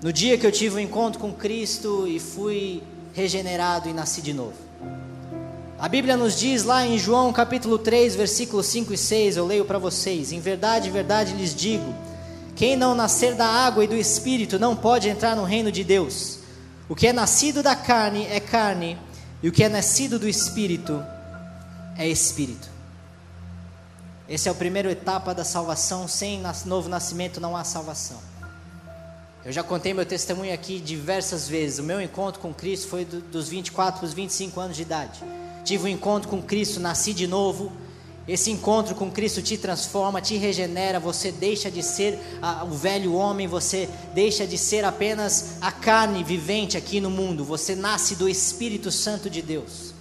no 0.01 0.12
dia 0.12 0.38
que 0.38 0.45
eu 0.45 0.51
tive 0.51 0.75
um 0.75 0.79
encontro 0.79 1.19
com 1.19 1.31
Cristo 1.31 2.05
e 2.07 2.19
fui 2.19 2.83
regenerado 3.13 3.88
e 3.88 3.93
nasci 3.93 4.22
de 4.22 4.33
novo. 4.33 4.57
A 5.79 5.88
Bíblia 5.88 6.15
nos 6.15 6.38
diz 6.38 6.63
lá 6.63 6.86
em 6.86 6.98
João 6.98 7.31
capítulo 7.33 7.77
3, 7.77 8.15
versículos 8.15 8.67
5 8.67 8.93
e 8.93 8.98
6, 8.98 9.38
eu 9.38 9.45
leio 9.45 9.65
para 9.65 9.79
vocês: 9.79 10.31
Em 10.31 10.39
verdade, 10.39 10.89
verdade 10.89 11.33
lhes 11.33 11.55
digo, 11.55 11.93
quem 12.55 12.75
não 12.75 12.93
nascer 12.93 13.36
da 13.36 13.48
água 13.48 13.83
e 13.83 13.88
do 13.88 13.95
espírito 13.95 14.60
não 14.60 14.75
pode 14.75 15.10
entrar 15.10 15.36
no 15.36 15.43
reino 15.43 15.72
de 15.72 15.83
Deus. 15.83 16.39
O 16.88 16.95
que 16.95 17.07
é 17.07 17.13
nascido 17.13 17.63
da 17.63 17.75
carne 17.75 18.27
é 18.27 18.39
carne, 18.39 18.98
e 19.41 19.48
o 19.48 19.51
que 19.51 19.63
é 19.63 19.69
nascido 19.69 20.19
do 20.19 20.27
Espírito 20.27 21.03
é 21.98 22.07
Espírito. 22.07 22.73
Essa 24.27 24.50
é 24.50 24.51
a 24.51 24.56
primeira 24.56 24.92
etapa 24.92 25.34
da 25.34 25.44
salvação. 25.44 26.08
Sem 26.08 26.42
novo 26.65 26.89
nascimento 26.89 27.39
não 27.39 27.56
há 27.56 27.63
salvação. 27.63 28.20
Eu 29.46 29.51
já 29.51 29.62
contei 29.62 29.94
meu 29.94 30.05
testemunho 30.05 30.53
aqui 30.53 30.79
diversas 30.79 31.48
vezes. 31.48 31.79
O 31.79 31.83
meu 31.83 32.01
encontro 32.01 32.40
com 32.40 32.53
Cristo 32.53 32.88
foi 32.88 33.03
do, 33.03 33.20
dos 33.20 33.50
24 33.50 34.00
para 34.00 34.07
os 34.07 34.14
25 34.14 34.59
anos 34.59 34.77
de 34.77 34.83
idade. 34.83 35.20
Tive 35.66 35.86
um 35.86 35.88
encontro 35.88 36.29
com 36.29 36.42
Cristo, 36.42 36.79
nasci 36.79 37.14
de 37.14 37.27
novo 37.27 37.72
esse 38.27 38.50
encontro 38.50 38.96
com 38.96 39.12
Cristo 39.12 39.42
te 39.42 39.57
transforma, 39.57 40.22
te 40.22 40.38
regenera, 40.38 40.98
você 40.98 41.29
deixa 41.29 41.70
de 41.70 41.83
ser 41.83 42.18
a, 42.42 42.64
o 42.64 42.70
velho 42.70 43.14
homem, 43.14 43.48
você 43.48 43.90
deixa 44.14 44.48
de 44.48 44.57
ser 44.57 44.86
apenas 44.86 45.57
a 45.59 45.72
carne 45.74 46.24
vivente 46.24 46.77
aqui 46.77 47.01
no 47.01 47.09
mundo, 47.09 47.44
você 47.44 47.75
nasce 47.75 48.16
do 48.16 48.29
Espírito 48.29 48.92
Santo 48.92 49.29
de 49.29 49.42
Deus. 49.42 49.93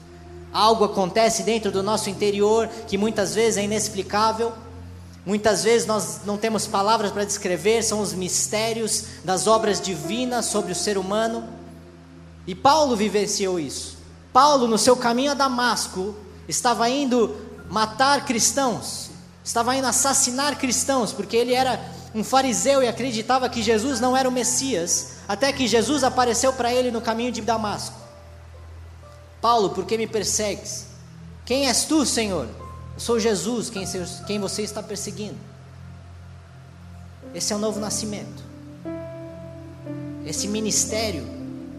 Algo 0.52 0.84
acontece 0.84 1.42
dentro 1.42 1.72
do 1.72 1.82
nosso 1.82 2.10
interior 2.10 2.68
que 2.86 2.98
muitas 2.98 3.34
vezes 3.34 3.56
é 3.56 3.64
inexplicável, 3.64 4.52
muitas 5.24 5.64
vezes 5.64 5.86
nós 5.86 6.20
não 6.26 6.36
temos 6.36 6.66
palavras 6.66 7.10
para 7.10 7.24
descrever, 7.24 7.82
são 7.82 8.00
os 8.00 8.12
mistérios 8.12 9.04
das 9.24 9.46
obras 9.46 9.80
divinas 9.80 10.46
sobre 10.46 10.72
o 10.72 10.74
ser 10.74 10.98
humano. 10.98 11.48
E 12.46 12.54
Paulo 12.54 12.94
vivenciou 12.96 13.58
isso. 13.58 13.96
Paulo, 14.32 14.66
no 14.66 14.76
seu 14.76 14.96
caminho 14.96 15.30
a 15.30 15.34
Damasco, 15.34 16.14
estava 16.46 16.88
indo 16.90 17.34
matar 17.70 18.26
cristãos, 18.26 19.10
estava 19.42 19.74
indo 19.74 19.86
assassinar 19.86 20.58
cristãos, 20.58 21.12
porque 21.12 21.36
ele 21.36 21.54
era 21.54 21.80
um 22.14 22.22
fariseu 22.22 22.82
e 22.82 22.88
acreditava 22.88 23.48
que 23.48 23.62
Jesus 23.62 24.00
não 24.00 24.14
era 24.14 24.28
o 24.28 24.32
Messias, 24.32 25.12
até 25.26 25.50
que 25.52 25.66
Jesus 25.66 26.04
apareceu 26.04 26.52
para 26.52 26.72
ele 26.74 26.90
no 26.90 27.00
caminho 27.00 27.32
de 27.32 27.40
Damasco. 27.40 28.01
Paulo, 29.42 29.70
por 29.70 29.85
que 29.85 29.98
me 29.98 30.07
persegues? 30.07 30.87
Quem 31.44 31.66
és 31.66 31.85
tu, 31.85 32.07
Senhor? 32.07 32.48
Eu 32.94 33.00
sou 33.00 33.18
Jesus, 33.18 33.68
quem, 33.68 33.85
quem 34.24 34.38
você 34.38 34.62
está 34.62 34.81
perseguindo. 34.81 35.37
Esse 37.35 37.52
é 37.52 37.57
o 37.57 37.59
novo 37.59 37.81
nascimento. 37.81 38.42
Esse 40.24 40.46
ministério, 40.46 41.24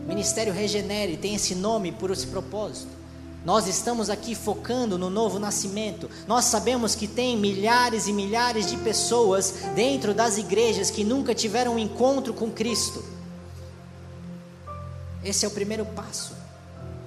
ministério 0.06 0.52
regenere, 0.52 1.15
tem 1.15 1.36
esse 1.36 1.56
nome 1.56 1.93
por 1.93 2.12
esse 2.12 2.28
propósito. 2.28 2.91
Nós 3.45 3.65
estamos 3.67 4.10
aqui 4.10 4.36
focando 4.36 4.97
no 4.97 5.10
novo 5.10 5.39
nascimento. 5.39 6.10
Nós 6.28 6.45
sabemos 6.45 6.95
que 6.95 7.08
tem 7.08 7.38
milhares 7.38 8.08
e 8.08 8.13
milhares 8.13 8.67
de 8.69 8.76
pessoas 8.78 9.54
dentro 9.73 10.13
das 10.13 10.38
igrejas 10.38 10.89
que 10.89 11.04
nunca 11.06 11.34
tiveram 11.34 11.76
um 11.76 11.80
encontro 11.80 12.34
com 12.34 12.52
Cristo. 12.52 13.04
Esse 15.23 15.45
é 15.45 15.47
o 15.47 15.52
primeiro 15.52 15.86
passo. 15.86 16.33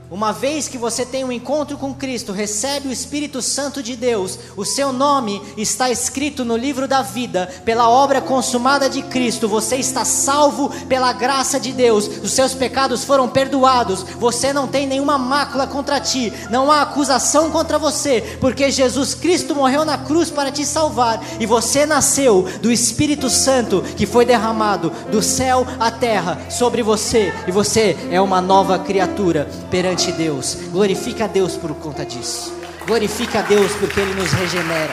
Uma 0.08 0.32
vez 0.32 0.68
que 0.68 0.78
você 0.78 1.04
tem 1.04 1.24
um 1.24 1.32
encontro 1.32 1.76
com 1.76 1.92
Cristo, 1.92 2.30
recebe 2.30 2.86
o 2.86 2.92
Espírito 2.92 3.42
Santo 3.42 3.82
de 3.82 3.96
Deus, 3.96 4.38
o 4.56 4.64
seu 4.64 4.92
nome 4.92 5.42
está 5.56 5.90
escrito 5.90 6.44
no 6.44 6.56
livro 6.56 6.86
da 6.86 7.02
vida, 7.02 7.52
pela 7.64 7.88
obra 7.88 8.20
consumada 8.20 8.88
de 8.88 9.02
Cristo, 9.02 9.48
você 9.48 9.74
está 9.74 10.04
salvo 10.04 10.70
pela 10.86 11.12
graça 11.12 11.58
de 11.58 11.72
Deus, 11.72 12.06
os 12.22 12.30
seus 12.30 12.54
pecados 12.54 13.02
foram 13.02 13.28
perdoados, 13.28 14.04
você 14.16 14.52
não 14.52 14.68
tem 14.68 14.86
nenhuma 14.86 15.18
mácula 15.18 15.66
contra 15.66 15.98
ti, 15.98 16.32
não 16.50 16.70
há 16.70 16.82
acusação 16.82 17.50
contra 17.50 17.76
você, 17.76 18.38
porque 18.40 18.70
Jesus 18.70 19.12
Cristo 19.12 19.56
morreu 19.56 19.84
na 19.84 19.98
cruz 19.98 20.30
para 20.30 20.52
te 20.52 20.64
salvar 20.64 21.20
e 21.40 21.46
você 21.46 21.84
nasceu 21.84 22.46
do 22.62 22.70
Espírito 22.70 23.28
Santo 23.28 23.82
que 23.96 24.06
foi 24.06 24.24
derramado 24.24 24.92
do 25.10 25.20
céu 25.20 25.66
à 25.80 25.90
terra 25.90 26.46
sobre 26.48 26.80
você, 26.80 27.34
e 27.48 27.50
você 27.50 27.96
é 28.08 28.20
uma 28.20 28.40
nova 28.40 28.78
criatura 28.78 29.50
perante 29.68 29.95
perante 29.96 30.12
Deus. 30.12 30.54
Glorifica 30.70 31.24
a 31.24 31.26
Deus 31.26 31.56
por 31.56 31.74
conta 31.76 32.04
disso. 32.04 32.52
Glorifica 32.86 33.38
a 33.38 33.42
Deus 33.42 33.72
porque 33.76 33.98
Ele 33.98 34.14
nos 34.14 34.30
regenera. 34.32 34.92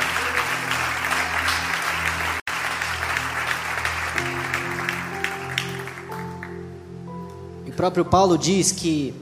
E 7.66 7.70
o 7.70 7.74
próprio 7.74 8.06
Paulo 8.06 8.38
diz 8.38 8.72
que 8.72 9.14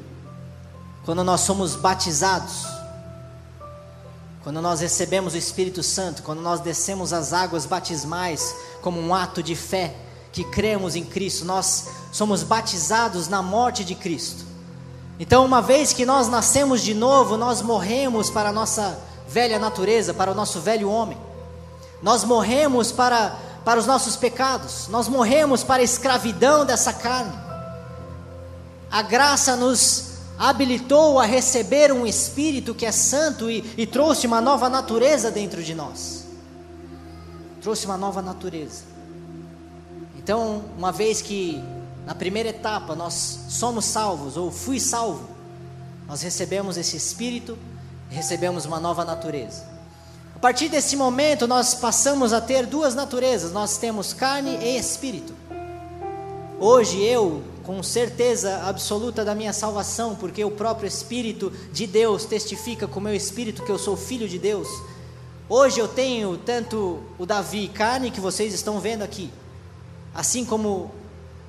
quando 1.04 1.24
nós 1.24 1.42
somos 1.42 1.76
batizados, 1.76 2.68
quando 4.44 4.62
nós 4.62 4.82
recebemos 4.82 5.34
o 5.34 5.38
Espírito 5.38 5.82
Santo, 5.82 6.22
quando 6.22 6.42
nós 6.42 6.60
descemos 6.60 7.12
as 7.12 7.34
águas 7.34 7.66
batismais 7.66 8.56
como 8.82 9.02
um 9.02 9.14
ato 9.14 9.42
de 9.42 9.56
fé, 9.56 9.96
que 10.32 10.44
cremos 10.44 10.96
em 10.96 11.04
Cristo, 11.04 11.44
nós 11.44 11.88
somos 12.12 12.44
batizados 12.44 13.28
na 13.28 13.42
morte 13.42 13.84
de 13.84 13.96
Cristo. 13.96 14.51
Então, 15.22 15.46
uma 15.46 15.62
vez 15.62 15.94
que 15.94 16.04
nós 16.04 16.28
nascemos 16.28 16.82
de 16.82 16.96
novo, 16.96 17.38
nós 17.38 17.62
morremos 17.62 18.32
para 18.32 18.50
a 18.50 18.52
nossa 18.52 19.00
velha 19.28 19.60
natureza, 19.60 20.16
para 20.16 20.32
o 20.32 20.34
nosso 20.34 20.60
velho 20.60 20.90
homem. 20.90 21.16
Nós 22.02 22.24
morremos 22.24 22.92
para, 22.92 23.38
para 23.64 23.80
os 23.80 23.86
nossos 23.86 24.16
pecados, 24.16 24.88
nós 24.88 25.08
morremos 25.08 25.64
para 25.64 25.84
a 25.84 25.86
escravidão 25.86 26.66
dessa 26.66 26.92
carne. 26.92 27.38
A 28.90 29.04
graça 29.04 29.56
nos 29.56 30.14
habilitou 30.40 31.20
a 31.20 31.24
receber 31.24 31.92
um 31.94 32.04
Espírito 32.04 32.74
que 32.74 32.88
é 32.88 32.92
santo 32.92 33.48
e, 33.48 33.64
e 33.78 33.86
trouxe 33.86 34.26
uma 34.26 34.42
nova 34.42 34.70
natureza 34.70 35.30
dentro 35.30 35.62
de 35.62 35.76
nós. 35.76 36.26
Trouxe 37.62 37.86
uma 37.86 37.96
nova 37.96 38.24
natureza. 38.24 38.86
Então, 40.18 40.64
uma 40.76 40.92
vez 40.92 41.22
que 41.22 41.64
na 42.06 42.16
primeira 42.16 42.50
etapa, 42.50 42.96
nós 42.96 43.46
somos 43.50 43.86
salvos, 43.86 44.38
ou 44.38 44.52
fui 44.52 44.80
salvo. 44.80 45.30
Nós 46.08 46.22
recebemos 46.22 46.78
esse 46.78 46.98
Espírito, 46.98 47.58
recebemos 48.10 48.66
uma 48.66 48.80
nova 48.80 49.06
natureza. 49.06 49.72
A 50.36 50.40
partir 50.40 50.70
desse 50.70 50.96
momento, 50.96 51.48
nós 51.48 51.76
passamos 51.76 52.34
a 52.34 52.42
ter 52.42 52.66
duas 52.66 52.96
naturezas: 52.96 53.52
nós 53.52 53.78
temos 53.78 54.12
carne 54.12 54.58
e 54.58 54.78
espírito. 54.78 55.34
Hoje 56.60 57.02
eu, 57.04 57.44
com 57.64 57.82
certeza 57.82 58.64
absoluta 58.66 59.24
da 59.24 59.34
minha 59.34 59.54
salvação, 59.54 60.16
porque 60.16 60.44
o 60.44 60.52
próprio 60.52 60.88
Espírito 60.88 61.52
de 61.72 61.88
Deus 61.88 62.26
testifica 62.26 62.88
com 62.88 63.00
o 63.00 63.04
meu 63.04 63.16
espírito 63.16 63.64
que 63.64 63.72
eu 63.72 63.80
sou 63.80 63.96
filho 63.96 64.28
de 64.28 64.38
Deus. 64.38 64.68
Hoje 65.50 65.80
eu 65.80 65.88
tenho 65.88 66.38
tanto 66.38 67.04
o 67.18 67.26
Davi 67.26 67.68
carne 67.68 68.12
que 68.12 68.22
vocês 68.22 68.54
estão 68.54 68.80
vendo 68.80 69.02
aqui, 69.02 69.32
assim 70.14 70.46
como 70.46 70.92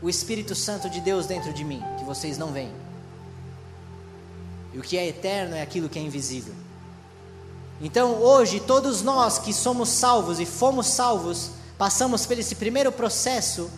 o 0.03 0.11
Espírito 0.11 0.55
Santo 0.55 0.91
de 0.91 1.01
Deus 1.01 1.27
dentro 1.27 1.53
de 1.53 1.65
mim, 1.65 1.83
que 1.99 2.05
vocês 2.05 2.37
não 2.37 2.53
veem. 2.53 2.73
E 4.75 4.79
o 4.79 4.83
que 4.83 4.99
é 4.99 5.07
eterno 5.07 5.55
é 5.55 5.63
aquilo 5.63 5.89
que 5.89 5.99
é 5.99 6.03
invisível. 6.03 6.55
Então, 7.81 8.17
hoje, 8.17 8.61
todos 8.61 9.03
nós 9.03 9.39
que 9.39 9.53
somos 9.53 9.89
salvos 9.89 10.41
e 10.41 10.47
fomos 10.47 10.89
salvos, 10.89 11.51
passamos 11.79 12.27
por 12.27 12.39
esse 12.39 12.55
primeiro 12.55 12.91
processo 12.91 13.71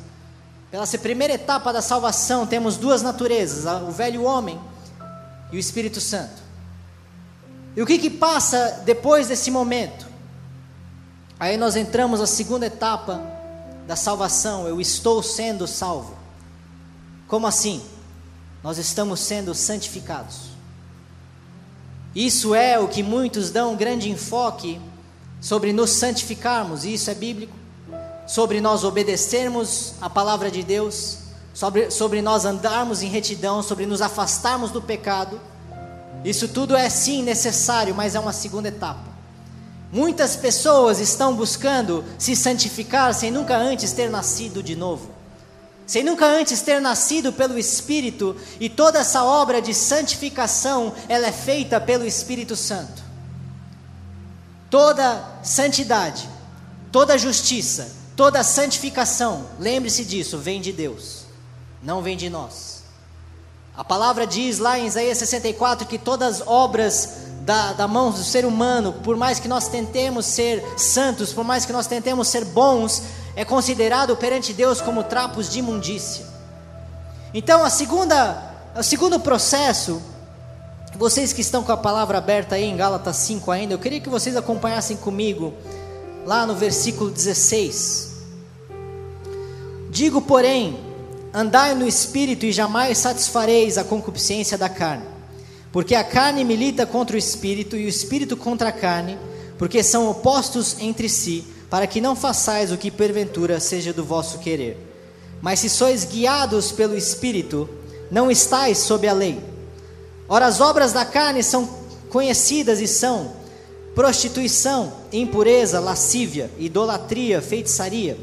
pela 0.74 0.88
primeira 0.98 1.34
etapa 1.34 1.72
da 1.72 1.80
salvação, 1.80 2.44
temos 2.44 2.76
duas 2.76 3.00
naturezas: 3.00 3.64
o 3.82 3.92
velho 3.92 4.24
homem 4.24 4.60
e 5.52 5.56
o 5.56 5.60
Espírito 5.60 6.00
Santo. 6.00 6.42
E 7.76 7.80
o 7.80 7.86
que, 7.86 7.96
que 7.96 8.10
passa 8.10 8.82
depois 8.84 9.28
desse 9.28 9.52
momento? 9.52 10.04
Aí 11.38 11.56
nós 11.56 11.76
entramos 11.76 12.18
na 12.18 12.26
segunda 12.26 12.66
etapa 12.66 13.22
da 13.86 13.96
salvação: 13.96 14.66
eu 14.66 14.80
estou 14.80 15.22
sendo 15.22 15.66
salvo. 15.66 16.16
Como 17.28 17.46
assim? 17.46 17.82
Nós 18.62 18.78
estamos 18.78 19.20
sendo 19.20 19.54
santificados. 19.54 20.54
Isso 22.14 22.54
é 22.54 22.78
o 22.78 22.88
que 22.88 23.02
muitos 23.02 23.50
dão 23.50 23.72
um 23.72 23.76
grande 23.76 24.08
enfoque 24.08 24.80
sobre 25.40 25.72
nos 25.72 25.90
santificarmos, 25.90 26.84
e 26.84 26.94
isso 26.94 27.10
é 27.10 27.14
bíblico 27.14 27.64
sobre 28.26 28.60
nós 28.60 28.84
obedecermos 28.84 29.94
a 30.00 30.08
palavra 30.08 30.50
de 30.50 30.62
Deus, 30.62 31.18
sobre, 31.52 31.90
sobre 31.90 32.22
nós 32.22 32.44
andarmos 32.44 33.02
em 33.02 33.08
retidão, 33.08 33.62
sobre 33.62 33.86
nos 33.86 34.00
afastarmos 34.00 34.70
do 34.70 34.80
pecado. 34.80 35.40
Isso 36.24 36.48
tudo 36.48 36.74
é 36.74 36.88
sim 36.88 37.22
necessário, 37.22 37.94
mas 37.94 38.14
é 38.14 38.20
uma 38.20 38.32
segunda 38.32 38.68
etapa. 38.68 39.13
Muitas 39.94 40.36
pessoas 40.36 41.00
estão 41.00 41.34
buscando 41.34 42.04
se 42.18 42.36
santificar 42.36 43.14
sem 43.14 43.30
nunca 43.30 43.56
antes 43.56 43.92
ter 43.92 44.10
nascido 44.10 44.62
de 44.62 44.76
novo, 44.76 45.08
sem 45.86 46.02
nunca 46.02 46.26
antes 46.26 46.60
ter 46.60 46.78
nascido 46.80 47.32
pelo 47.32 47.58
Espírito, 47.58 48.36
e 48.60 48.68
toda 48.68 48.98
essa 48.98 49.24
obra 49.24 49.62
de 49.62 49.72
santificação 49.72 50.92
ela 51.08 51.28
é 51.28 51.32
feita 51.32 51.80
pelo 51.80 52.04
Espírito 52.04 52.54
Santo. 52.54 53.02
Toda 54.68 55.24
santidade, 55.42 56.28
toda 56.92 57.16
justiça, 57.16 58.04
Toda 58.16 58.44
santificação, 58.44 59.44
lembre-se 59.58 60.04
disso, 60.04 60.38
vem 60.38 60.60
de 60.60 60.72
Deus, 60.72 61.24
não 61.82 62.00
vem 62.00 62.16
de 62.16 62.30
nós. 62.30 62.84
A 63.76 63.82
palavra 63.82 64.24
diz 64.24 64.58
lá 64.60 64.78
em 64.78 64.86
Isaías 64.86 65.18
64 65.18 65.86
que 65.88 65.98
todas 65.98 66.40
as 66.40 66.46
obras 66.46 67.24
da, 67.44 67.74
da 67.74 67.86
mão 67.86 68.10
do 68.10 68.24
ser 68.24 68.46
humano, 68.46 68.94
por 69.04 69.16
mais 69.16 69.38
que 69.38 69.46
nós 69.46 69.68
tentemos 69.68 70.24
ser 70.24 70.64
santos, 70.78 71.32
por 71.32 71.44
mais 71.44 71.66
que 71.66 71.72
nós 71.72 71.86
tentemos 71.86 72.28
ser 72.28 72.44
bons, 72.44 73.02
é 73.36 73.44
considerado 73.44 74.16
perante 74.16 74.52
Deus 74.54 74.80
como 74.80 75.04
trapos 75.04 75.50
de 75.50 75.58
imundícia. 75.58 76.24
Então, 77.34 77.62
a 77.62 77.68
segunda, 77.68 78.54
o 78.74 78.82
segundo 78.82 79.20
processo, 79.20 80.00
vocês 80.96 81.34
que 81.34 81.42
estão 81.42 81.62
com 81.62 81.72
a 81.72 81.76
palavra 81.76 82.16
aberta 82.16 82.54
aí 82.54 82.64
em 82.64 82.76
Gálatas 82.76 83.16
5 83.16 83.50
ainda, 83.50 83.74
eu 83.74 83.78
queria 83.78 84.00
que 84.00 84.08
vocês 84.08 84.36
acompanhassem 84.36 84.96
comigo 84.96 85.52
lá 86.24 86.46
no 86.46 86.54
versículo 86.54 87.10
16. 87.10 88.14
Digo, 89.90 90.22
porém, 90.22 90.80
andai 91.32 91.74
no 91.74 91.86
espírito 91.86 92.46
e 92.46 92.52
jamais 92.52 92.96
satisfareis 92.96 93.76
a 93.76 93.84
concupiscência 93.84 94.56
da 94.56 94.68
carne. 94.68 95.13
Porque 95.74 95.96
a 95.96 96.04
carne 96.04 96.44
milita 96.44 96.86
contra 96.86 97.16
o 97.16 97.18
espírito 97.18 97.76
e 97.76 97.84
o 97.84 97.88
espírito 97.88 98.36
contra 98.36 98.68
a 98.68 98.72
carne, 98.72 99.18
porque 99.58 99.82
são 99.82 100.08
opostos 100.08 100.76
entre 100.78 101.08
si, 101.08 101.44
para 101.68 101.84
que 101.84 102.00
não 102.00 102.14
façais 102.14 102.70
o 102.70 102.76
que 102.76 102.92
porventura 102.92 103.58
seja 103.58 103.92
do 103.92 104.04
vosso 104.04 104.38
querer. 104.38 104.78
Mas 105.42 105.58
se 105.58 105.68
sois 105.68 106.04
guiados 106.04 106.70
pelo 106.70 106.96
espírito, 106.96 107.68
não 108.08 108.30
estais 108.30 108.78
sob 108.78 109.08
a 109.08 109.12
lei. 109.12 109.40
Ora, 110.28 110.46
as 110.46 110.60
obras 110.60 110.92
da 110.92 111.04
carne 111.04 111.42
são 111.42 111.68
conhecidas 112.08 112.80
e 112.80 112.86
são 112.86 113.32
prostituição, 113.96 114.92
impureza, 115.12 115.80
lascívia, 115.80 116.52
idolatria, 116.56 117.42
feitiçaria, 117.42 118.16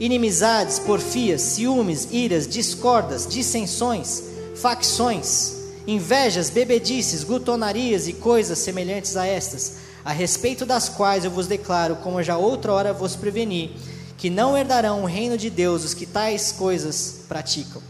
inimizades, 0.00 0.80
porfias, 0.80 1.40
ciúmes, 1.40 2.08
iras, 2.10 2.48
discordas, 2.48 3.28
dissensões, 3.28 4.24
facções, 4.56 5.55
invejas, 5.86 6.50
bebedices, 6.50 7.22
glutonarias 7.22 8.08
e 8.08 8.12
coisas 8.12 8.58
semelhantes 8.58 9.16
a 9.16 9.26
estas, 9.26 9.78
a 10.04 10.12
respeito 10.12 10.66
das 10.66 10.88
quais 10.88 11.24
eu 11.24 11.30
vos 11.30 11.46
declaro, 11.46 11.96
como 11.96 12.22
já 12.22 12.36
outra 12.36 12.72
hora 12.72 12.92
vos 12.92 13.16
preveni, 13.16 13.76
que 14.16 14.30
não 14.30 14.56
herdarão 14.56 15.02
o 15.02 15.06
reino 15.06 15.36
de 15.36 15.50
Deus 15.50 15.84
os 15.84 15.94
que 15.94 16.06
tais 16.06 16.52
coisas 16.52 17.24
praticam. 17.28 17.82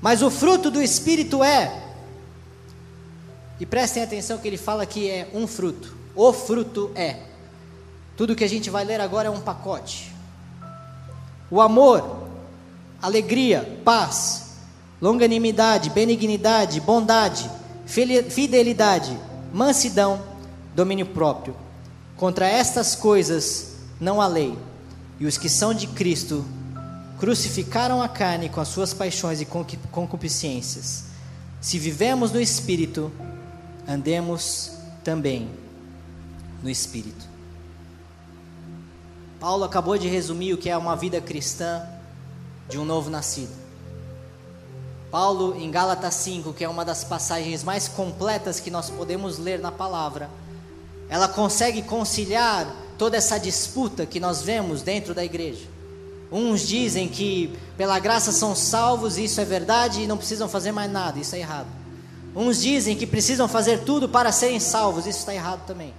Mas 0.00 0.22
o 0.22 0.30
fruto 0.30 0.70
do 0.70 0.82
Espírito 0.82 1.44
é, 1.44 1.84
e 3.58 3.66
prestem 3.66 4.02
atenção 4.02 4.38
que 4.38 4.48
ele 4.48 4.56
fala 4.56 4.86
que 4.86 5.08
é 5.08 5.28
um 5.34 5.46
fruto 5.46 6.00
o 6.14 6.32
fruto 6.32 6.90
é. 6.94 7.16
Tudo 8.16 8.36
que 8.36 8.44
a 8.44 8.48
gente 8.48 8.68
vai 8.68 8.84
ler 8.84 9.00
agora 9.00 9.28
é 9.28 9.30
um 9.30 9.40
pacote. 9.40 10.12
O 11.50 11.60
amor, 11.60 12.26
alegria, 13.00 13.80
paz, 13.84 14.49
longanimidade, 15.00 15.90
benignidade, 15.90 16.80
bondade, 16.80 17.50
fidelidade, 17.86 19.18
mansidão, 19.52 20.22
domínio 20.74 21.06
próprio. 21.06 21.56
Contra 22.16 22.46
estas 22.46 22.94
coisas 22.94 23.76
não 24.00 24.20
há 24.20 24.26
lei. 24.26 24.56
E 25.18 25.26
os 25.26 25.38
que 25.38 25.48
são 25.48 25.72
de 25.74 25.86
Cristo 25.86 26.44
crucificaram 27.18 28.02
a 28.02 28.08
carne 28.08 28.48
com 28.48 28.60
as 28.60 28.68
suas 28.68 28.94
paixões 28.94 29.40
e 29.40 29.46
concupiscências. 29.90 31.04
Se 31.60 31.78
vivemos 31.78 32.32
no 32.32 32.40
Espírito, 32.40 33.12
andemos 33.86 34.72
também 35.04 35.50
no 36.62 36.70
Espírito. 36.70 37.28
Paulo 39.38 39.64
acabou 39.64 39.96
de 39.98 40.08
resumir 40.08 40.54
o 40.54 40.58
que 40.58 40.70
é 40.70 40.76
uma 40.76 40.96
vida 40.96 41.20
cristã 41.20 41.82
de 42.68 42.78
um 42.78 42.84
novo 42.84 43.10
nascido. 43.10 43.59
Paulo, 45.10 45.56
em 45.56 45.70
Gálatas 45.70 46.14
5, 46.14 46.52
que 46.52 46.62
é 46.62 46.68
uma 46.68 46.84
das 46.84 47.02
passagens 47.02 47.64
mais 47.64 47.88
completas 47.88 48.60
que 48.60 48.70
nós 48.70 48.88
podemos 48.88 49.38
ler 49.38 49.58
na 49.58 49.72
palavra, 49.72 50.30
ela 51.08 51.26
consegue 51.26 51.82
conciliar 51.82 52.72
toda 52.96 53.16
essa 53.16 53.38
disputa 53.38 54.06
que 54.06 54.20
nós 54.20 54.42
vemos 54.42 54.82
dentro 54.82 55.12
da 55.12 55.24
igreja. 55.24 55.66
Uns 56.30 56.66
dizem 56.66 57.08
que 57.08 57.58
pela 57.76 57.98
graça 57.98 58.30
são 58.30 58.54
salvos, 58.54 59.18
isso 59.18 59.40
é 59.40 59.44
verdade, 59.44 60.02
e 60.02 60.06
não 60.06 60.16
precisam 60.16 60.48
fazer 60.48 60.70
mais 60.70 60.90
nada, 60.90 61.18
isso 61.18 61.34
é 61.34 61.40
errado. 61.40 61.66
Uns 62.36 62.60
dizem 62.60 62.94
que 62.96 63.06
precisam 63.06 63.48
fazer 63.48 63.80
tudo 63.80 64.08
para 64.08 64.30
serem 64.30 64.60
salvos, 64.60 65.06
isso 65.06 65.18
está 65.18 65.34
errado 65.34 65.66
também. 65.66 65.92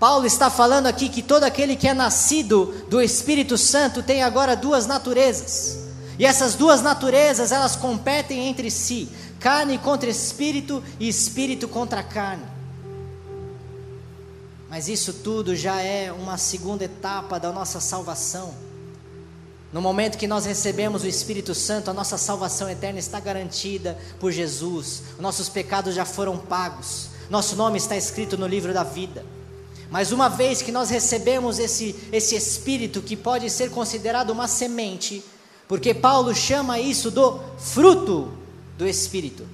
Paulo 0.00 0.26
está 0.26 0.50
falando 0.50 0.88
aqui 0.88 1.08
que 1.08 1.22
todo 1.22 1.44
aquele 1.44 1.76
que 1.76 1.86
é 1.86 1.94
nascido 1.94 2.74
do 2.90 3.00
Espírito 3.00 3.56
Santo 3.56 4.02
tem 4.02 4.24
agora 4.24 4.56
duas 4.56 4.84
naturezas. 4.84 5.91
E 6.22 6.24
essas 6.24 6.54
duas 6.54 6.80
naturezas, 6.80 7.50
elas 7.50 7.74
competem 7.74 8.46
entre 8.46 8.70
si: 8.70 9.08
carne 9.40 9.76
contra 9.76 10.08
espírito 10.08 10.80
e 11.00 11.08
espírito 11.08 11.66
contra 11.66 12.00
carne. 12.00 12.44
Mas 14.70 14.86
isso 14.86 15.14
tudo 15.14 15.56
já 15.56 15.80
é 15.80 16.12
uma 16.12 16.38
segunda 16.38 16.84
etapa 16.84 17.40
da 17.40 17.50
nossa 17.50 17.80
salvação. 17.80 18.54
No 19.72 19.82
momento 19.82 20.16
que 20.16 20.28
nós 20.28 20.44
recebemos 20.44 21.02
o 21.02 21.08
Espírito 21.08 21.56
Santo, 21.56 21.90
a 21.90 21.92
nossa 21.92 22.16
salvação 22.16 22.70
eterna 22.70 23.00
está 23.00 23.18
garantida 23.18 23.98
por 24.20 24.30
Jesus. 24.30 25.02
Nossos 25.18 25.48
pecados 25.48 25.92
já 25.92 26.04
foram 26.04 26.38
pagos. 26.38 27.08
Nosso 27.28 27.56
nome 27.56 27.78
está 27.78 27.96
escrito 27.96 28.38
no 28.38 28.46
livro 28.46 28.72
da 28.72 28.84
vida. 28.84 29.26
Mas 29.90 30.12
uma 30.12 30.28
vez 30.28 30.62
que 30.62 30.70
nós 30.70 30.88
recebemos 30.88 31.58
esse, 31.58 31.96
esse 32.12 32.36
espírito 32.36 33.02
que 33.02 33.16
pode 33.16 33.50
ser 33.50 33.70
considerado 33.70 34.30
uma 34.30 34.46
semente, 34.46 35.22
porque 35.72 35.94
Paulo 35.94 36.34
chama 36.34 36.78
isso 36.78 37.10
do 37.10 37.40
fruto 37.56 38.30
do 38.76 38.86
espírito. 38.86 39.46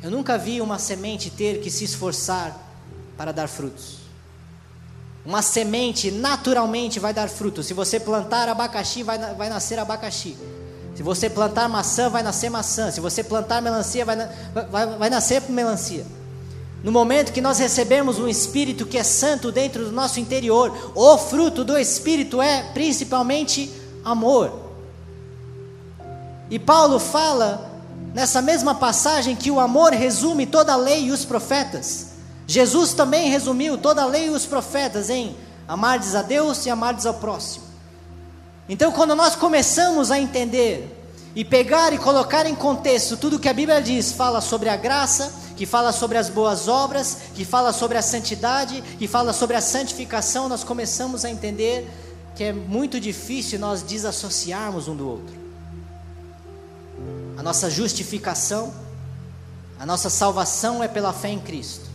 Eu 0.00 0.08
nunca 0.08 0.38
vi 0.38 0.60
uma 0.60 0.78
semente 0.78 1.30
ter 1.30 1.60
que 1.60 1.68
se 1.68 1.82
esforçar 1.82 2.56
para 3.16 3.32
dar 3.32 3.48
frutos. 3.48 3.96
Uma 5.26 5.42
semente 5.42 6.12
naturalmente 6.12 7.00
vai 7.00 7.12
dar 7.12 7.28
frutos. 7.28 7.66
Se 7.66 7.74
você 7.74 7.98
plantar 7.98 8.48
abacaxi, 8.48 9.02
vai, 9.02 9.18
vai 9.34 9.48
nascer 9.48 9.80
abacaxi. 9.80 10.36
Se 10.94 11.02
você 11.02 11.28
plantar 11.28 11.68
maçã, 11.68 12.08
vai 12.08 12.22
nascer 12.22 12.48
maçã. 12.48 12.92
Se 12.92 13.00
você 13.00 13.24
plantar 13.24 13.60
melancia, 13.60 14.04
vai, 14.04 14.16
vai, 14.70 14.86
vai 14.96 15.10
nascer 15.10 15.42
melancia. 15.48 16.06
no 16.84 16.92
momento 16.92 17.32
que 17.32 17.40
nós 17.40 17.58
recebemos 17.58 18.20
um 18.20 18.28
Espírito 18.28 18.86
que 18.86 18.96
é 18.96 19.02
santo 19.02 19.50
dentro 19.50 19.86
do 19.86 19.90
nosso 19.90 20.20
interior, 20.20 20.92
o 20.94 21.18
fruto 21.18 21.64
do 21.64 21.76
Espírito 21.76 22.40
é 22.40 22.62
principalmente 22.72 23.68
amor. 24.04 24.62
E 26.50 26.58
Paulo 26.58 26.98
fala 26.98 27.70
nessa 28.14 28.42
mesma 28.42 28.74
passagem 28.74 29.34
que 29.34 29.50
o 29.50 29.58
amor 29.58 29.92
resume 29.92 30.46
toda 30.46 30.72
a 30.72 30.76
lei 30.76 31.06
e 31.06 31.10
os 31.10 31.24
profetas. 31.24 32.12
Jesus 32.46 32.92
também 32.92 33.30
resumiu 33.30 33.78
toda 33.78 34.02
a 34.02 34.06
lei 34.06 34.26
e 34.26 34.30
os 34.30 34.44
profetas 34.46 35.08
em 35.08 35.34
amardes 35.66 36.14
a 36.14 36.22
Deus 36.22 36.66
e 36.66 36.70
amardes 36.70 37.06
ao 37.06 37.14
próximo. 37.14 37.64
Então, 38.68 38.92
quando 38.92 39.14
nós 39.14 39.34
começamos 39.34 40.10
a 40.10 40.18
entender 40.18 41.02
e 41.34 41.44
pegar 41.44 41.92
e 41.92 41.98
colocar 41.98 42.46
em 42.46 42.54
contexto 42.54 43.16
tudo 43.16 43.38
que 43.38 43.48
a 43.48 43.52
Bíblia 43.52 43.82
diz, 43.82 44.12
fala 44.12 44.40
sobre 44.40 44.68
a 44.68 44.76
graça, 44.76 45.32
que 45.56 45.66
fala 45.66 45.92
sobre 45.92 46.18
as 46.18 46.28
boas 46.28 46.68
obras, 46.68 47.18
que 47.34 47.44
fala 47.44 47.72
sobre 47.72 47.98
a 47.98 48.02
santidade, 48.02 48.82
que 48.98 49.08
fala 49.08 49.32
sobre 49.32 49.56
a 49.56 49.60
santificação, 49.60 50.48
nós 50.48 50.64
começamos 50.64 51.24
a 51.24 51.30
entender 51.30 51.90
que 52.34 52.44
é 52.44 52.52
muito 52.52 53.00
difícil 53.00 53.58
nós 53.58 53.82
desassociarmos 53.82 54.88
um 54.88 54.96
do 54.96 55.08
outro. 55.08 55.43
A 57.36 57.42
nossa 57.42 57.68
justificação, 57.70 58.72
a 59.78 59.84
nossa 59.84 60.08
salvação 60.08 60.82
é 60.82 60.88
pela 60.88 61.12
fé 61.12 61.30
em 61.30 61.40
Cristo. 61.40 61.94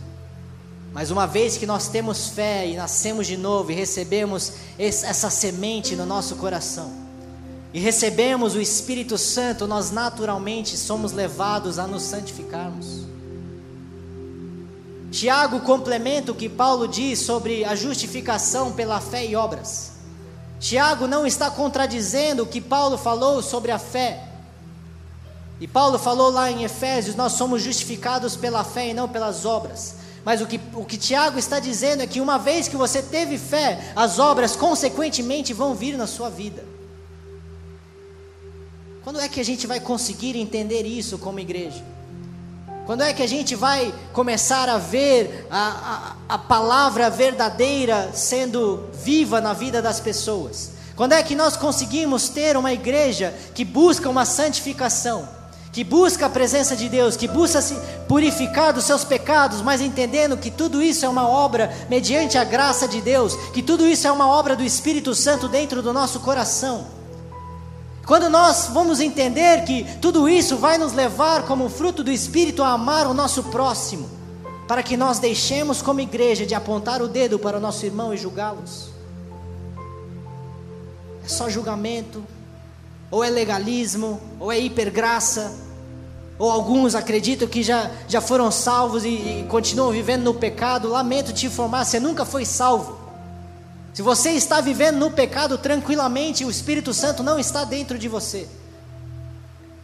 Mas 0.92 1.10
uma 1.10 1.26
vez 1.26 1.56
que 1.56 1.66
nós 1.66 1.88
temos 1.88 2.28
fé 2.28 2.66
e 2.66 2.76
nascemos 2.76 3.26
de 3.26 3.36
novo 3.36 3.70
e 3.70 3.74
recebemos 3.74 4.52
essa 4.78 5.30
semente 5.30 5.94
no 5.94 6.04
nosso 6.04 6.36
coração, 6.36 6.92
e 7.72 7.78
recebemos 7.78 8.56
o 8.56 8.60
Espírito 8.60 9.16
Santo, 9.16 9.66
nós 9.66 9.92
naturalmente 9.92 10.76
somos 10.76 11.12
levados 11.12 11.78
a 11.78 11.86
nos 11.86 12.02
santificarmos. 12.02 13.04
Tiago 15.12 15.60
complementa 15.60 16.32
o 16.32 16.34
que 16.34 16.48
Paulo 16.48 16.88
diz 16.88 17.20
sobre 17.20 17.64
a 17.64 17.74
justificação 17.74 18.72
pela 18.72 19.00
fé 19.00 19.26
e 19.26 19.36
obras. 19.36 19.92
Tiago 20.58 21.06
não 21.06 21.26
está 21.26 21.50
contradizendo 21.50 22.42
o 22.42 22.46
que 22.46 22.60
Paulo 22.60 22.98
falou 22.98 23.42
sobre 23.42 23.70
a 23.70 23.78
fé. 23.78 24.29
E 25.60 25.68
Paulo 25.68 25.98
falou 25.98 26.30
lá 26.30 26.50
em 26.50 26.64
Efésios: 26.64 27.14
nós 27.14 27.32
somos 27.32 27.62
justificados 27.62 28.34
pela 28.34 28.64
fé 28.64 28.88
e 28.88 28.94
não 28.94 29.08
pelas 29.08 29.44
obras. 29.44 29.96
Mas 30.24 30.40
o 30.40 30.46
que, 30.46 30.60
o 30.74 30.84
que 30.84 30.96
Tiago 30.96 31.38
está 31.38 31.58
dizendo 31.58 32.02
é 32.02 32.06
que 32.06 32.20
uma 32.20 32.38
vez 32.38 32.68
que 32.68 32.76
você 32.76 33.02
teve 33.02 33.38
fé, 33.38 33.92
as 33.96 34.18
obras 34.18 34.54
consequentemente 34.56 35.52
vão 35.52 35.74
vir 35.74 35.96
na 35.96 36.06
sua 36.06 36.28
vida. 36.28 36.64
Quando 39.02 39.20
é 39.20 39.28
que 39.28 39.40
a 39.40 39.44
gente 39.44 39.66
vai 39.66 39.80
conseguir 39.80 40.36
entender 40.36 40.82
isso 40.82 41.18
como 41.18 41.40
igreja? 41.40 41.82
Quando 42.84 43.02
é 43.02 43.12
que 43.14 43.22
a 43.22 43.26
gente 43.26 43.54
vai 43.54 43.94
começar 44.12 44.68
a 44.68 44.76
ver 44.76 45.46
a, 45.50 46.16
a, 46.28 46.34
a, 46.34 46.38
palavra 46.38 47.08
verdadeira 47.08 48.10
sendo 48.12 48.88
viva 48.92 49.40
na 49.40 49.52
vida 49.52 49.80
das 49.80 50.00
pessoas? 50.00 50.72
Quando 50.96 51.12
é 51.12 51.22
que 51.22 51.34
nós 51.34 51.56
conseguimos 51.56 52.28
ter 52.28 52.56
uma 52.56 52.72
igreja 52.72 53.34
que 53.54 53.64
busca 53.64 54.08
uma 54.08 54.26
santificação, 54.26 55.28
que 55.72 55.84
busca 55.84 56.26
a 56.26 56.30
presença 56.30 56.74
de 56.74 56.88
Deus, 56.88 57.16
que 57.16 57.28
busca 57.28 57.60
se 57.62 57.76
purificar 58.08 58.72
dos 58.72 58.84
seus 58.84 59.04
pecados, 59.04 59.62
mas 59.62 59.80
entendendo 59.80 60.36
que 60.36 60.50
tudo 60.50 60.82
isso 60.82 61.06
é 61.06 61.08
uma 61.08 61.28
obra 61.28 61.72
mediante 61.88 62.36
a 62.36 62.44
graça 62.44 62.88
de 62.88 63.00
Deus, 63.00 63.36
que 63.52 63.62
tudo 63.62 63.86
isso 63.86 64.06
é 64.06 64.10
uma 64.10 64.26
obra 64.26 64.56
do 64.56 64.64
Espírito 64.64 65.14
Santo 65.14 65.48
dentro 65.48 65.80
do 65.80 65.92
nosso 65.92 66.20
coração? 66.20 66.86
Quando 68.04 68.28
nós 68.28 68.66
vamos 68.72 68.98
entender 68.98 69.64
que 69.64 69.84
tudo 70.00 70.28
isso 70.28 70.56
vai 70.56 70.76
nos 70.76 70.92
levar, 70.92 71.44
como 71.46 71.68
fruto 71.68 72.02
do 72.02 72.10
Espírito, 72.10 72.64
a 72.64 72.70
amar 72.70 73.06
o 73.06 73.14
nosso 73.14 73.44
próximo, 73.44 74.10
para 74.66 74.82
que 74.82 74.96
nós 74.96 75.20
deixemos, 75.20 75.80
como 75.80 76.00
igreja, 76.00 76.44
de 76.44 76.54
apontar 76.54 77.00
o 77.00 77.06
dedo 77.06 77.38
para 77.38 77.58
o 77.58 77.60
nosso 77.60 77.86
irmão 77.86 78.12
e 78.12 78.16
julgá-los. 78.16 78.88
É 81.24 81.28
só 81.28 81.48
julgamento, 81.48 82.24
ou 83.10 83.24
é 83.24 83.30
legalismo, 83.30 84.20
ou 84.38 84.52
é 84.52 84.58
hipergraça, 84.58 85.52
ou 86.38 86.50
alguns 86.50 86.94
acreditam 86.94 87.46
que 87.46 87.62
já, 87.62 87.90
já 88.08 88.20
foram 88.20 88.50
salvos 88.50 89.04
e, 89.04 89.08
e 89.08 89.46
continuam 89.48 89.90
vivendo 89.90 90.22
no 90.22 90.34
pecado. 90.34 90.88
Lamento 90.88 91.32
te 91.32 91.46
informar, 91.46 91.84
você 91.84 92.00
nunca 92.00 92.24
foi 92.24 92.44
salvo. 92.44 92.98
Se 93.92 94.02
você 94.02 94.30
está 94.30 94.60
vivendo 94.60 94.96
no 94.96 95.10
pecado 95.10 95.58
tranquilamente, 95.58 96.44
o 96.44 96.50
Espírito 96.50 96.94
Santo 96.94 97.22
não 97.22 97.38
está 97.38 97.64
dentro 97.64 97.98
de 97.98 98.08
você. 98.08 98.48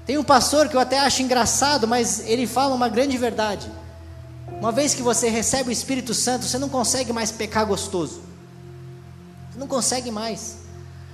Tem 0.07 0.17
um 0.17 0.25
pastor 0.25 0.69
que 0.69 0.77
eu 0.77 0.81
até 0.81 1.01
acho 1.01 1.21
engraçado, 1.21 1.87
mas 1.87 2.21
ele 2.21 2.47
fala 2.47 2.75
uma 2.75 2.89
grande 2.89 3.19
verdade. 3.19 3.71
Uma 4.61 4.71
vez 4.71 4.95
que 4.95 5.03
você 5.03 5.29
recebe 5.29 5.69
o 5.69 5.73
Espírito 5.73 6.15
Santo, 6.15 6.47
você 6.47 6.59
não 6.59 6.69
consegue 6.69 7.12
mais 7.12 7.33
pecar 7.33 7.67
gostoso. 7.67 8.23
Você 9.51 9.59
não 9.59 9.67
consegue 9.67 10.11
mais. 10.11 10.65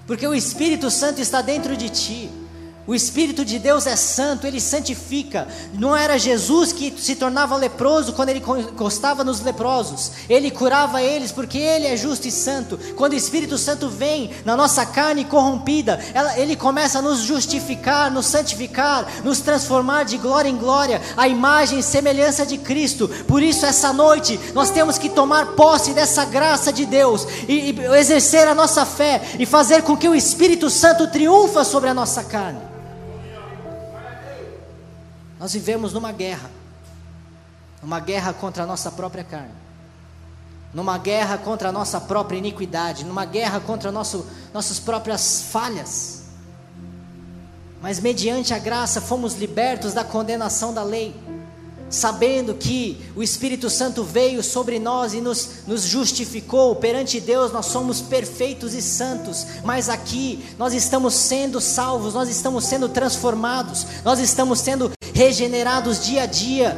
Porque 0.06 0.26
o 0.26 0.34
Espírito 0.34 0.90
Santo 0.90 1.20
está 1.20 1.42
dentro 1.42 1.76
de 1.76 1.88
ti. 1.88 2.41
O 2.84 2.96
Espírito 2.96 3.44
de 3.44 3.60
Deus 3.60 3.86
é 3.86 3.94
santo, 3.94 4.44
ele 4.44 4.60
santifica. 4.60 5.46
Não 5.72 5.96
era 5.96 6.18
Jesus 6.18 6.72
que 6.72 6.92
se 6.98 7.14
tornava 7.14 7.56
leproso 7.56 8.12
quando 8.12 8.30
ele 8.30 8.40
encostava 8.40 9.22
nos 9.22 9.40
leprosos. 9.40 10.10
Ele 10.28 10.50
curava 10.50 11.00
eles 11.00 11.30
porque 11.30 11.58
ele 11.58 11.86
é 11.86 11.96
justo 11.96 12.26
e 12.26 12.32
santo. 12.32 12.76
Quando 12.96 13.12
o 13.12 13.16
Espírito 13.16 13.56
Santo 13.56 13.88
vem 13.88 14.30
na 14.44 14.56
nossa 14.56 14.84
carne 14.84 15.24
corrompida, 15.24 16.00
ele 16.36 16.56
começa 16.56 16.98
a 16.98 17.02
nos 17.02 17.20
justificar, 17.20 18.10
nos 18.10 18.26
santificar, 18.26 19.06
nos 19.22 19.38
transformar 19.40 20.04
de 20.04 20.16
glória 20.16 20.48
em 20.48 20.56
glória, 20.56 21.00
a 21.16 21.28
imagem 21.28 21.78
e 21.78 21.84
semelhança 21.84 22.44
de 22.44 22.58
Cristo. 22.58 23.08
Por 23.28 23.44
isso, 23.44 23.64
essa 23.64 23.92
noite, 23.92 24.40
nós 24.54 24.70
temos 24.70 24.98
que 24.98 25.08
tomar 25.08 25.52
posse 25.52 25.92
dessa 25.92 26.24
graça 26.24 26.72
de 26.72 26.84
Deus 26.84 27.28
e, 27.46 27.70
e 27.70 27.80
exercer 27.96 28.48
a 28.48 28.56
nossa 28.56 28.84
fé 28.84 29.22
e 29.38 29.46
fazer 29.46 29.82
com 29.82 29.96
que 29.96 30.08
o 30.08 30.16
Espírito 30.16 30.68
Santo 30.68 31.06
triunfa 31.06 31.62
sobre 31.62 31.88
a 31.88 31.94
nossa 31.94 32.24
carne. 32.24 32.71
Nós 35.42 35.54
vivemos 35.54 35.92
numa 35.92 36.12
guerra, 36.12 36.48
numa 37.82 37.98
guerra 37.98 38.32
contra 38.32 38.62
a 38.62 38.66
nossa 38.66 38.92
própria 38.92 39.24
carne, 39.24 39.50
numa 40.72 40.96
guerra 40.96 41.36
contra 41.36 41.70
a 41.70 41.72
nossa 41.72 42.00
própria 42.00 42.38
iniquidade, 42.38 43.04
numa 43.04 43.24
guerra 43.24 43.58
contra 43.58 43.90
nosso, 43.90 44.24
nossas 44.54 44.78
próprias 44.78 45.42
falhas. 45.50 46.26
Mas 47.80 47.98
mediante 47.98 48.54
a 48.54 48.58
graça 48.60 49.00
fomos 49.00 49.34
libertos 49.34 49.92
da 49.92 50.04
condenação 50.04 50.72
da 50.72 50.84
lei 50.84 51.12
sabendo 51.92 52.54
que 52.54 52.98
o 53.14 53.22
Espírito 53.22 53.68
Santo 53.68 54.02
veio 54.02 54.42
sobre 54.42 54.78
nós 54.78 55.12
e 55.12 55.20
nos, 55.20 55.66
nos 55.66 55.82
justificou 55.82 56.74
perante 56.74 57.20
Deus, 57.20 57.52
nós 57.52 57.66
somos 57.66 58.00
perfeitos 58.00 58.72
e 58.72 58.80
santos, 58.80 59.46
mas 59.62 59.90
aqui 59.90 60.42
nós 60.58 60.72
estamos 60.72 61.12
sendo 61.12 61.60
salvos, 61.60 62.14
nós 62.14 62.30
estamos 62.30 62.64
sendo 62.64 62.88
transformados, 62.88 63.86
nós 64.04 64.18
estamos 64.18 64.58
sendo 64.60 64.90
regenerados 65.12 66.02
dia 66.02 66.22
a 66.22 66.26
dia. 66.26 66.76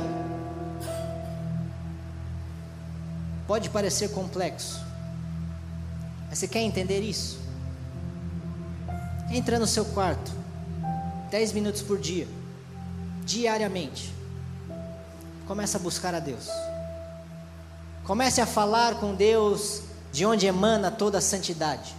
Pode 3.47 3.71
parecer 3.71 4.09
complexo, 4.09 4.81
mas 6.29 6.41
você 6.41 6.49
quer 6.49 6.63
entender 6.63 7.01
isso? 7.01 7.39
Entra 9.31 9.61
no 9.61 9.67
seu 9.67 9.85
quarto, 9.85 10.33
10 11.31 11.53
minutos 11.53 11.83
por 11.83 11.99
dia, 11.99 12.27
diariamente 13.25 14.14
Comece 15.47 15.77
a 15.77 15.81
buscar 15.81 16.15
a 16.15 16.21
Deus. 16.21 16.49
Comece 18.05 18.41
a 18.41 18.47
falar 18.47 18.97
com 18.97 19.15
Deus 19.15 19.83
de 20.13 20.25
onde 20.25 20.47
emana 20.47 20.91
toda 20.91 21.19
a 21.19 21.21
santidade. 21.21 21.95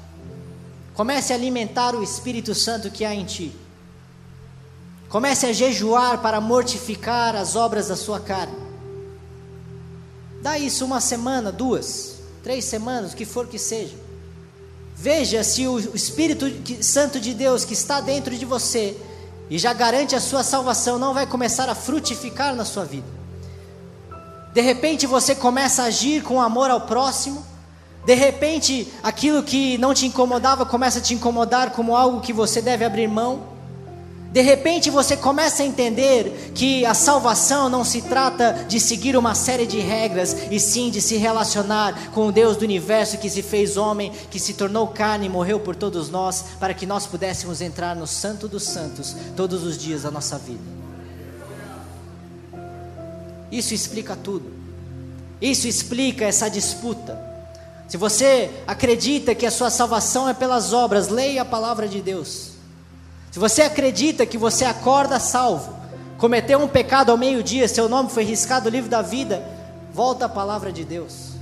Comece 0.94 1.34
a 1.34 1.36
alimentar 1.36 1.96
o 1.96 2.04
Espírito 2.04 2.56
Santo 2.56 2.90
que 2.90 3.04
há 3.04 3.14
em 3.14 3.26
ti. 3.26 3.56
Comece 5.10 5.46
a 5.46 5.54
jejuar 5.54 6.22
para 6.22 6.40
mortificar 6.40 7.36
as 7.36 7.56
obras 7.56 7.90
da 7.90 7.96
sua 7.96 8.20
carne. 8.20 8.56
Dá 10.42 10.58
isso 10.58 10.86
uma 10.86 11.02
semana, 11.02 11.52
duas, 11.52 12.20
três 12.44 12.66
semanas, 12.66 13.14
o 13.14 13.16
que 13.16 13.26
for 13.26 13.48
que 13.48 13.58
seja. 13.58 13.96
Veja 14.96 15.44
se 15.44 15.68
o 15.68 15.80
Espírito 15.96 16.46
Santo 16.82 17.20
de 17.20 17.34
Deus 17.34 17.66
que 17.66 17.74
está 17.74 18.00
dentro 18.00 18.36
de 18.36 18.46
você 18.46 18.96
e 19.50 19.58
já 19.58 19.74
garante 19.74 20.16
a 20.16 20.22
sua 20.22 20.44
salvação 20.44 20.98
não 20.98 21.14
vai 21.14 21.28
começar 21.28 21.68
a 21.68 21.76
frutificar 21.76 22.56
na 22.56 22.64
sua 22.64 22.86
vida. 22.86 23.15
De 24.56 24.62
repente 24.62 25.06
você 25.06 25.36
começa 25.36 25.84
a 25.84 25.88
agir 25.88 26.24
com 26.24 26.42
amor 26.42 26.72
ao 26.72 26.80
próximo. 26.80 27.46
De 28.06 28.14
repente, 28.14 28.88
aquilo 29.04 29.44
que 29.44 29.78
não 29.78 29.94
te 29.94 30.06
incomodava 30.06 30.66
começa 30.66 31.00
a 31.00 31.02
te 31.02 31.14
incomodar 31.14 31.72
como 31.72 31.94
algo 31.94 32.22
que 32.22 32.32
você 32.32 32.62
deve 32.62 32.86
abrir 32.86 33.10
mão. 33.10 33.54
De 34.32 34.40
repente 34.40 34.90
você 34.90 35.18
começa 35.18 35.62
a 35.62 35.66
entender 35.66 36.54
que 36.56 36.86
a 36.86 36.94
salvação 36.94 37.68
não 37.68 37.84
se 37.84 38.04
trata 38.04 38.66
de 38.66 38.80
seguir 38.80 39.18
uma 39.18 39.36
série 39.36 39.68
de 39.68 39.80
regras, 39.80 40.50
e 40.50 40.58
sim 40.58 40.90
de 40.90 41.02
se 41.02 41.18
relacionar 41.18 42.12
com 42.14 42.28
o 42.28 42.32
Deus 42.32 42.56
do 42.56 42.64
universo 42.64 43.18
que 43.18 43.30
se 43.30 43.42
fez 43.42 43.76
homem, 43.76 44.14
que 44.32 44.40
se 44.40 44.54
tornou 44.54 44.88
carne 44.88 45.26
e 45.26 45.30
morreu 45.30 45.60
por 45.60 45.76
todos 45.76 46.10
nós, 46.10 46.46
para 46.62 46.74
que 46.74 46.86
nós 46.86 47.06
pudéssemos 47.06 47.60
entrar 47.60 47.94
no 47.94 48.08
Santo 48.08 48.48
dos 48.48 48.64
Santos 48.64 49.18
todos 49.36 49.66
os 49.66 49.78
dias 49.78 50.04
da 50.04 50.12
nossa 50.12 50.38
vida. 50.38 50.85
Isso 53.52 53.74
explica 53.74 54.16
tudo. 54.16 54.52
Isso 55.42 55.68
explica 55.68 56.26
essa 56.26 56.50
disputa. 56.50 57.20
Se 57.88 57.98
você 57.98 58.50
acredita 58.66 59.36
que 59.36 59.46
a 59.46 59.52
sua 59.52 59.70
salvação 59.70 60.28
é 60.28 60.34
pelas 60.34 60.74
obras, 60.74 61.08
leia 61.10 61.44
a 61.44 61.46
palavra 61.46 61.88
de 61.88 62.02
Deus. 62.02 62.52
Se 63.32 63.38
você 63.38 63.62
acredita 63.64 64.26
que 64.26 64.38
você 64.38 64.66
acorda 64.66 65.20
salvo, 65.20 65.76
cometeu 66.18 66.60
um 66.60 66.68
pecado 66.68 67.12
ao 67.12 67.18
meio-dia, 67.18 67.68
seu 67.68 67.88
nome 67.88 68.10
foi 68.10 68.24
riscado 68.24 68.70
do 68.70 68.74
livro 68.74 68.90
da 68.90 69.02
vida, 69.02 69.46
volta 69.94 70.26
à 70.26 70.30
palavra 70.30 70.72
de 70.72 70.84
Deus. 70.84 71.36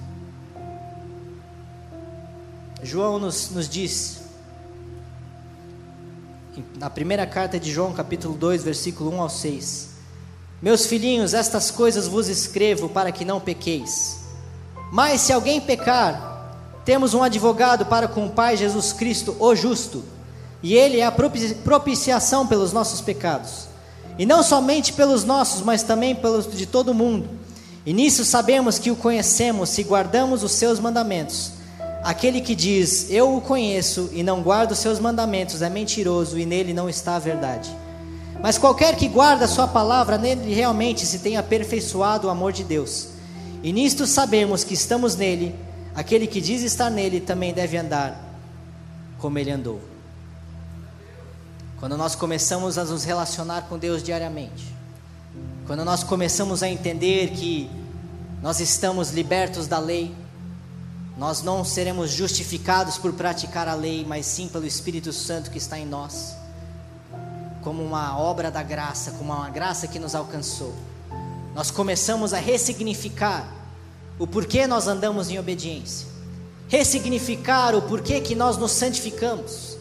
João 2.82 3.18
nos, 3.18 3.50
nos 3.52 3.70
diz, 3.70 4.24
na 6.76 6.90
primeira 6.90 7.26
carta 7.26 7.60
de 7.60 7.72
João, 7.72 7.94
capítulo 7.94 8.36
2, 8.36 8.64
versículo 8.64 9.14
1 9.16 9.22
ao 9.22 9.30
6: 9.30 9.93
Meus 10.64 10.86
filhinhos, 10.86 11.34
estas 11.34 11.70
coisas 11.70 12.08
vos 12.08 12.30
escrevo 12.30 12.88
para 12.88 13.12
que 13.12 13.26
não 13.26 13.38
pequeis. 13.38 14.20
Mas 14.94 15.20
se 15.20 15.34
alguém 15.34 15.60
pecar, 15.60 16.56
temos 16.86 17.14
um 17.14 17.22
advogado 17.22 17.86
para 17.86 18.08
com 18.08 18.28
o 18.28 18.30
Pai, 18.30 18.56
Jesus 18.56 18.94
Cristo, 18.94 19.36
o 19.42 19.54
justo, 19.54 20.06
e 20.64 20.74
ele 20.74 21.02
é 21.02 21.06
a 21.06 21.12
propiciação 21.12 22.48
pelos 22.48 22.72
nossos 22.72 23.02
pecados, 23.02 23.68
e 24.18 24.26
não 24.26 24.42
somente 24.42 24.94
pelos 24.94 25.26
nossos, 25.26 25.62
mas 25.62 25.84
também 25.84 26.16
pelos 26.16 26.50
de 26.50 26.66
todo 26.66 26.94
mundo. 26.94 27.28
E 27.86 27.92
nisso 27.92 28.24
sabemos 28.24 28.80
que 28.80 28.90
o 28.90 28.96
conhecemos 28.96 29.68
se 29.68 29.84
guardamos 29.84 30.44
os 30.44 30.54
seus 30.54 30.80
mandamentos. 30.80 31.52
Aquele 32.06 32.40
que 32.40 32.56
diz, 32.56 33.08
Eu 33.10 33.36
o 33.36 33.42
conheço 33.42 34.10
e 34.14 34.24
não 34.24 34.42
guarda 34.42 34.72
os 34.72 34.80
seus 34.80 34.98
mandamentos, 34.98 35.62
é 35.62 35.70
mentiroso 35.70 36.40
e 36.40 36.46
nele 36.46 36.74
não 36.74 36.88
está 36.88 37.18
a 37.18 37.20
verdade. 37.20 37.83
Mas 38.44 38.58
qualquer 38.58 38.98
que 38.98 39.08
guarda 39.08 39.46
a 39.46 39.48
sua 39.48 39.70
palavra, 39.70 40.18
nele 40.18 40.54
realmente 40.54 41.06
se 41.06 41.20
tem 41.20 41.38
aperfeiçoado 41.38 42.28
o 42.28 42.30
amor 42.30 42.52
de 42.52 42.66
Deus. 42.66 43.08
E 43.64 43.72
nisto 43.72 44.06
sabemos 44.06 44.66
que 44.66 44.74
estamos 44.74 45.16
nele, 45.16 45.56
aquele 45.96 46.28
que 46.28 46.42
diz 46.42 46.62
estar 46.62 46.90
nele 46.90 47.22
também 47.22 47.54
deve 47.54 47.78
andar 47.78 48.22
como 49.18 49.40
ele 49.40 49.50
andou. 49.50 49.80
Quando 51.80 51.96
nós 51.96 52.16
começamos 52.16 52.78
a 52.78 52.84
nos 52.84 53.06
relacionar 53.06 53.62
com 53.70 53.80
Deus 53.80 54.04
diariamente, 54.04 54.76
quando 55.66 55.86
nós 55.86 56.04
começamos 56.04 56.62
a 56.62 56.68
entender 56.68 57.30
que 57.30 57.72
nós 58.42 58.60
estamos 58.60 59.12
libertos 59.12 59.68
da 59.68 59.80
lei, 59.80 60.14
nós 61.18 61.42
não 61.42 61.64
seremos 61.64 62.12
justificados 62.12 62.98
por 62.98 63.14
praticar 63.14 63.70
a 63.70 63.74
lei, 63.74 64.04
mas 64.06 64.26
sim 64.26 64.50
pelo 64.50 64.68
Espírito 64.68 65.14
Santo 65.14 65.50
que 65.50 65.58
está 65.58 65.80
em 65.80 65.86
nós, 65.86 66.43
como 67.64 67.84
uma 67.84 68.18
obra 68.18 68.52
da 68.52 68.62
graça, 68.62 69.12
como 69.12 69.34
uma 69.34 69.50
graça 69.50 69.88
que 69.88 70.00
nos 70.00 70.14
alcançou. 70.14 70.74
Nós 71.56 71.72
começamos 71.72 72.34
a 72.34 72.38
ressignificar 72.38 73.48
o 74.20 74.28
porquê 74.28 74.68
nós 74.68 74.88
andamos 74.88 75.30
em 75.30 75.40
obediência, 75.40 76.08
ressignificar 76.68 77.76
o 77.76 77.82
porquê 77.82 78.20
que 78.20 78.36
nós 78.36 78.58
nos 78.58 78.72
santificamos 78.72 79.73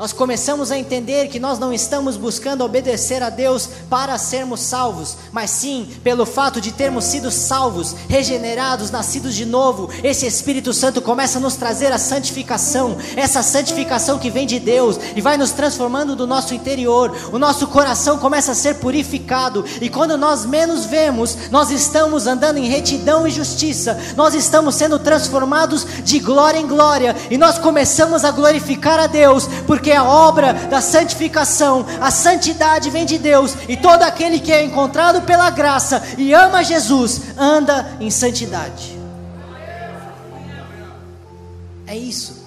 nós 0.00 0.14
começamos 0.14 0.70
a 0.70 0.78
entender 0.78 1.28
que 1.28 1.38
nós 1.38 1.58
não 1.58 1.74
estamos 1.74 2.16
buscando 2.16 2.64
obedecer 2.64 3.22
a 3.22 3.28
Deus 3.28 3.68
para 3.90 4.16
sermos 4.16 4.60
salvos, 4.60 5.14
mas 5.30 5.50
sim 5.50 5.86
pelo 6.02 6.24
fato 6.24 6.58
de 6.58 6.72
termos 6.72 7.04
sido 7.04 7.30
salvos, 7.30 7.94
regenerados, 8.08 8.90
nascidos 8.90 9.34
de 9.34 9.44
novo. 9.44 9.90
Esse 10.02 10.26
Espírito 10.26 10.72
Santo 10.72 11.02
começa 11.02 11.36
a 11.36 11.40
nos 11.42 11.54
trazer 11.54 11.92
a 11.92 11.98
santificação, 11.98 12.96
essa 13.14 13.42
santificação 13.42 14.18
que 14.18 14.30
vem 14.30 14.46
de 14.46 14.58
Deus 14.58 14.98
e 15.14 15.20
vai 15.20 15.36
nos 15.36 15.50
transformando 15.50 16.16
do 16.16 16.26
nosso 16.26 16.54
interior. 16.54 17.14
O 17.30 17.38
nosso 17.38 17.66
coração 17.66 18.16
começa 18.16 18.52
a 18.52 18.54
ser 18.54 18.76
purificado, 18.76 19.66
e 19.82 19.90
quando 19.90 20.16
nós 20.16 20.46
menos 20.46 20.86
vemos, 20.86 21.36
nós 21.50 21.70
estamos 21.70 22.26
andando 22.26 22.56
em 22.56 22.70
retidão 22.70 23.26
e 23.26 23.30
justiça, 23.30 24.00
nós 24.16 24.32
estamos 24.32 24.76
sendo 24.76 24.98
transformados 24.98 25.86
de 26.02 26.18
glória 26.20 26.58
em 26.58 26.66
glória, 26.66 27.14
e 27.30 27.36
nós 27.36 27.58
começamos 27.58 28.24
a 28.24 28.30
glorificar 28.30 28.98
a 28.98 29.06
Deus, 29.06 29.46
porque 29.66 29.89
porque 29.90 29.92
a 29.92 30.04
obra 30.04 30.52
da 30.52 30.80
santificação, 30.80 31.84
a 32.00 32.12
santidade 32.12 32.90
vem 32.90 33.04
de 33.04 33.18
Deus, 33.18 33.56
e 33.68 33.76
todo 33.76 34.02
aquele 34.02 34.38
que 34.38 34.52
é 34.52 34.62
encontrado 34.62 35.22
pela 35.22 35.50
graça 35.50 36.00
e 36.16 36.32
ama 36.32 36.62
Jesus, 36.62 37.22
anda 37.36 37.96
em 37.98 38.08
santidade. 38.08 38.96
É 41.88 41.96
isso. 41.96 42.46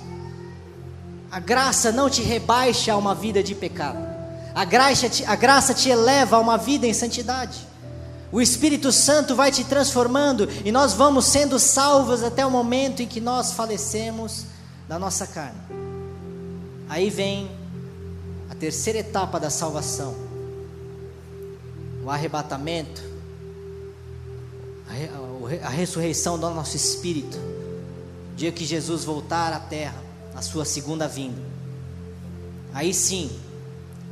A 1.29 1.39
graça 1.41 1.91
não 1.91 2.09
te 2.09 2.21
rebaixa 2.21 2.93
a 2.93 2.97
uma 2.97 3.13
vida 3.13 3.43
de 3.43 3.53
pecado. 3.53 3.99
A 4.55 4.63
graça, 4.63 5.09
te, 5.09 5.25
a 5.25 5.35
graça 5.35 5.73
te 5.73 5.89
eleva 5.89 6.37
a 6.37 6.39
uma 6.39 6.57
vida 6.57 6.87
em 6.87 6.93
santidade. 6.93 7.67
O 8.31 8.39
Espírito 8.39 8.89
Santo 8.89 9.35
vai 9.35 9.51
te 9.51 9.65
transformando 9.65 10.47
e 10.63 10.71
nós 10.71 10.93
vamos 10.93 11.25
sendo 11.25 11.59
salvos 11.59 12.23
até 12.23 12.45
o 12.45 12.51
momento 12.51 13.01
em 13.01 13.07
que 13.07 13.19
nós 13.19 13.51
falecemos 13.51 14.45
da 14.87 14.97
nossa 14.97 15.27
carne. 15.27 15.82
Aí 16.89 17.09
vem 17.09 17.49
a 18.49 18.55
terceira 18.55 18.99
etapa 18.99 19.39
da 19.39 19.49
salvação: 19.49 20.15
o 22.03 22.09
arrebatamento, 22.09 23.01
a, 25.63 25.69
ressurreição 25.69 26.37
do 26.37 26.49
nosso 26.49 26.75
espírito, 26.75 27.37
dia 28.35 28.51
que 28.51 28.65
Jesus 28.65 29.03
voltar 29.03 29.53
à 29.53 29.59
terra, 29.59 30.01
a 30.35 30.41
sua 30.41 30.65
segunda 30.65 31.07
vinda. 31.07 31.41
Aí 32.73 32.93
sim, 32.93 33.31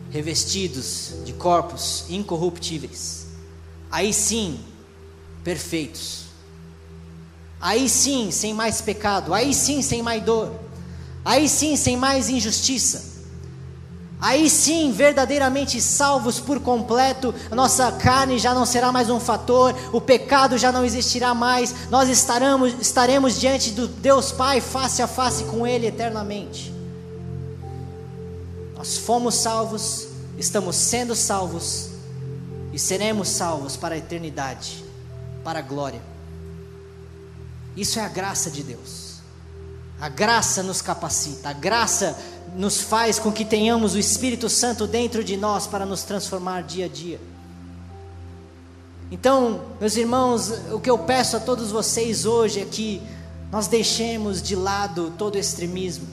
revestidos 0.09 1.15
de 1.25 1.33
corpos 1.33 2.05
incorruptíveis. 2.09 3.27
Aí 3.91 4.13
sim, 4.13 4.59
perfeitos. 5.43 6.25
Aí 7.59 7.87
sim, 7.89 8.31
sem 8.31 8.53
mais 8.53 8.81
pecado. 8.81 9.33
Aí 9.33 9.53
sim, 9.53 9.81
sem 9.81 10.01
mais 10.01 10.23
dor 10.23 10.70
Aí 11.23 11.47
sim, 11.47 11.75
sem 11.75 11.95
mais 11.95 12.29
injustiça. 12.29 13.11
Aí 14.21 14.47
sim, 14.51 14.91
verdadeiramente 14.91 15.81
salvos 15.81 16.39
por 16.39 16.59
completo, 16.59 17.33
a 17.49 17.55
nossa 17.55 17.91
carne 17.91 18.37
já 18.37 18.53
não 18.53 18.67
será 18.67 18.91
mais 18.91 19.09
um 19.09 19.19
fator, 19.19 19.75
o 19.91 19.99
pecado 19.99 20.59
já 20.59 20.71
não 20.71 20.85
existirá 20.85 21.33
mais, 21.33 21.89
nós 21.89 22.07
estaremos, 22.07 22.75
estaremos 22.79 23.39
diante 23.39 23.71
do 23.71 23.87
Deus 23.87 24.31
Pai 24.31 24.61
face 24.61 25.01
a 25.01 25.07
face 25.07 25.45
com 25.45 25.65
Ele 25.65 25.87
eternamente. 25.87 26.71
Nós 28.77 28.95
fomos 28.95 29.33
salvos, 29.35 30.07
estamos 30.37 30.75
sendo 30.75 31.15
salvos 31.15 31.89
e 32.71 32.77
seremos 32.77 33.27
salvos 33.27 33.75
para 33.75 33.95
a 33.95 33.97
eternidade, 33.97 34.85
para 35.43 35.59
a 35.59 35.63
glória. 35.63 36.01
Isso 37.75 37.97
é 37.97 38.03
a 38.03 38.07
graça 38.07 38.51
de 38.51 38.61
Deus. 38.61 39.10
A 40.01 40.09
graça 40.09 40.63
nos 40.63 40.81
capacita, 40.81 41.49
a 41.49 41.53
graça 41.53 42.17
nos 42.55 42.81
faz 42.81 43.19
com 43.19 43.31
que 43.31 43.45
tenhamos 43.45 43.93
o 43.93 43.99
Espírito 43.99 44.49
Santo 44.49 44.87
dentro 44.87 45.23
de 45.23 45.37
nós 45.37 45.67
para 45.67 45.85
nos 45.85 46.01
transformar 46.01 46.63
dia 46.63 46.85
a 46.85 46.89
dia. 46.89 47.21
Então, 49.11 49.61
meus 49.79 49.95
irmãos, 49.95 50.51
o 50.71 50.79
que 50.79 50.89
eu 50.89 50.97
peço 50.97 51.37
a 51.37 51.39
todos 51.39 51.69
vocês 51.69 52.25
hoje 52.25 52.61
é 52.61 52.65
que 52.65 52.99
nós 53.51 53.67
deixemos 53.67 54.41
de 54.41 54.55
lado 54.55 55.13
todo 55.17 55.37
extremismo. 55.37 56.07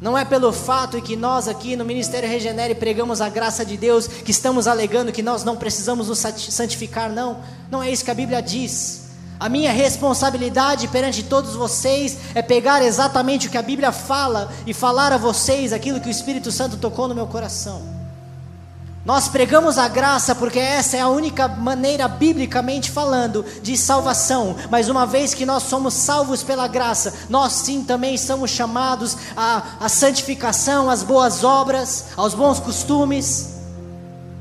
Não 0.00 0.16
é 0.16 0.24
pelo 0.24 0.52
fato 0.52 1.02
que 1.02 1.16
nós 1.16 1.48
aqui 1.48 1.74
no 1.74 1.84
Ministério 1.84 2.28
Regenere 2.28 2.76
pregamos 2.76 3.20
a 3.20 3.28
graça 3.28 3.64
de 3.64 3.76
Deus 3.76 4.06
que 4.06 4.30
estamos 4.30 4.68
alegando 4.68 5.10
que 5.10 5.22
nós 5.22 5.42
não 5.42 5.56
precisamos 5.56 6.06
nos 6.06 6.20
santificar, 6.20 7.10
não. 7.10 7.42
Não 7.68 7.82
é 7.82 7.90
isso 7.90 8.04
que 8.04 8.10
a 8.12 8.14
Bíblia 8.14 8.40
diz. 8.40 9.07
A 9.40 9.48
minha 9.48 9.72
responsabilidade 9.72 10.88
perante 10.88 11.22
todos 11.22 11.54
vocês 11.54 12.18
é 12.34 12.42
pegar 12.42 12.82
exatamente 12.82 13.46
o 13.46 13.50
que 13.50 13.58
a 13.58 13.62
Bíblia 13.62 13.92
fala 13.92 14.50
e 14.66 14.74
falar 14.74 15.12
a 15.12 15.18
vocês 15.18 15.72
aquilo 15.72 16.00
que 16.00 16.08
o 16.08 16.10
Espírito 16.10 16.50
Santo 16.50 16.76
tocou 16.76 17.06
no 17.06 17.14
meu 17.14 17.26
coração. 17.26 17.98
Nós 19.04 19.28
pregamos 19.28 19.78
a 19.78 19.88
graça 19.88 20.34
porque 20.34 20.58
essa 20.58 20.96
é 20.96 21.00
a 21.00 21.08
única 21.08 21.46
maneira, 21.48 22.08
biblicamente 22.08 22.90
falando, 22.90 23.44
de 23.62 23.76
salvação. 23.76 24.56
Mas 24.70 24.88
uma 24.88 25.06
vez 25.06 25.32
que 25.32 25.46
nós 25.46 25.62
somos 25.62 25.94
salvos 25.94 26.42
pela 26.42 26.66
graça, 26.66 27.14
nós 27.30 27.52
sim 27.52 27.84
também 27.84 28.18
somos 28.18 28.50
chamados 28.50 29.16
à, 29.36 29.62
à 29.80 29.88
santificação, 29.88 30.90
às 30.90 31.02
boas 31.02 31.44
obras, 31.44 32.06
aos 32.16 32.34
bons 32.34 32.60
costumes. 32.60 33.57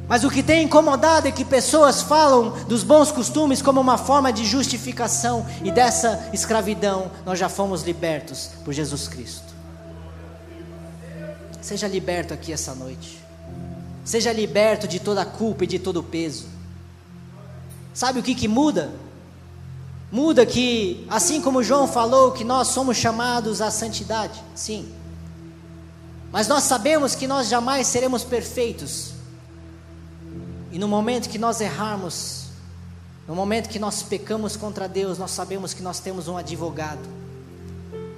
Mas 0.07 0.23
o 0.23 0.29
que 0.29 0.41
tem 0.41 0.63
incomodado 0.63 1.27
é 1.27 1.31
que 1.31 1.43
pessoas 1.43 2.01
falam 2.01 2.51
dos 2.65 2.81
bons 2.81 3.11
costumes 3.11 3.61
como 3.61 3.81
uma 3.81 3.97
forma 3.97 4.31
de 4.31 4.45
justificação, 4.45 5.45
e 5.63 5.69
dessa 5.69 6.29
escravidão 6.31 7.11
nós 7.25 7.37
já 7.37 7.49
fomos 7.49 7.83
libertos 7.83 8.51
por 8.63 8.73
Jesus 8.73 9.07
Cristo. 9.07 9.53
Seja 11.61 11.87
liberto 11.87 12.33
aqui 12.33 12.53
essa 12.53 12.73
noite, 12.73 13.21
seja 14.05 14.31
liberto 14.31 14.87
de 14.87 14.99
toda 14.99 15.25
culpa 15.25 15.65
e 15.65 15.67
de 15.67 15.77
todo 15.77 16.01
peso. 16.01 16.47
Sabe 17.93 18.19
o 18.19 18.23
que, 18.23 18.33
que 18.33 18.47
muda? 18.47 18.91
Muda 20.09 20.45
que, 20.45 21.05
assim 21.09 21.41
como 21.41 21.61
João 21.61 21.85
falou, 21.85 22.31
que 22.31 22.45
nós 22.45 22.69
somos 22.69 22.95
chamados 22.95 23.61
à 23.61 23.69
santidade, 23.69 24.41
sim, 24.55 24.89
mas 26.31 26.47
nós 26.47 26.63
sabemos 26.63 27.13
que 27.13 27.27
nós 27.27 27.49
jamais 27.49 27.87
seremos 27.87 28.23
perfeitos 28.23 29.16
e 30.77 30.79
no 30.79 30.87
momento 30.87 31.27
que 31.27 31.39
nós 31.39 31.59
errarmos, 31.59 32.45
No 33.27 33.33
momento 33.33 33.67
que 33.67 33.79
nós 33.79 34.03
pecamos 34.03 34.55
contra 34.55 34.87
Deus, 34.87 35.17
nós 35.17 35.31
sabemos 35.31 35.73
que 35.73 35.81
nós 35.81 35.99
temos 35.99 36.27
um 36.27 36.37
advogado. 36.37 37.01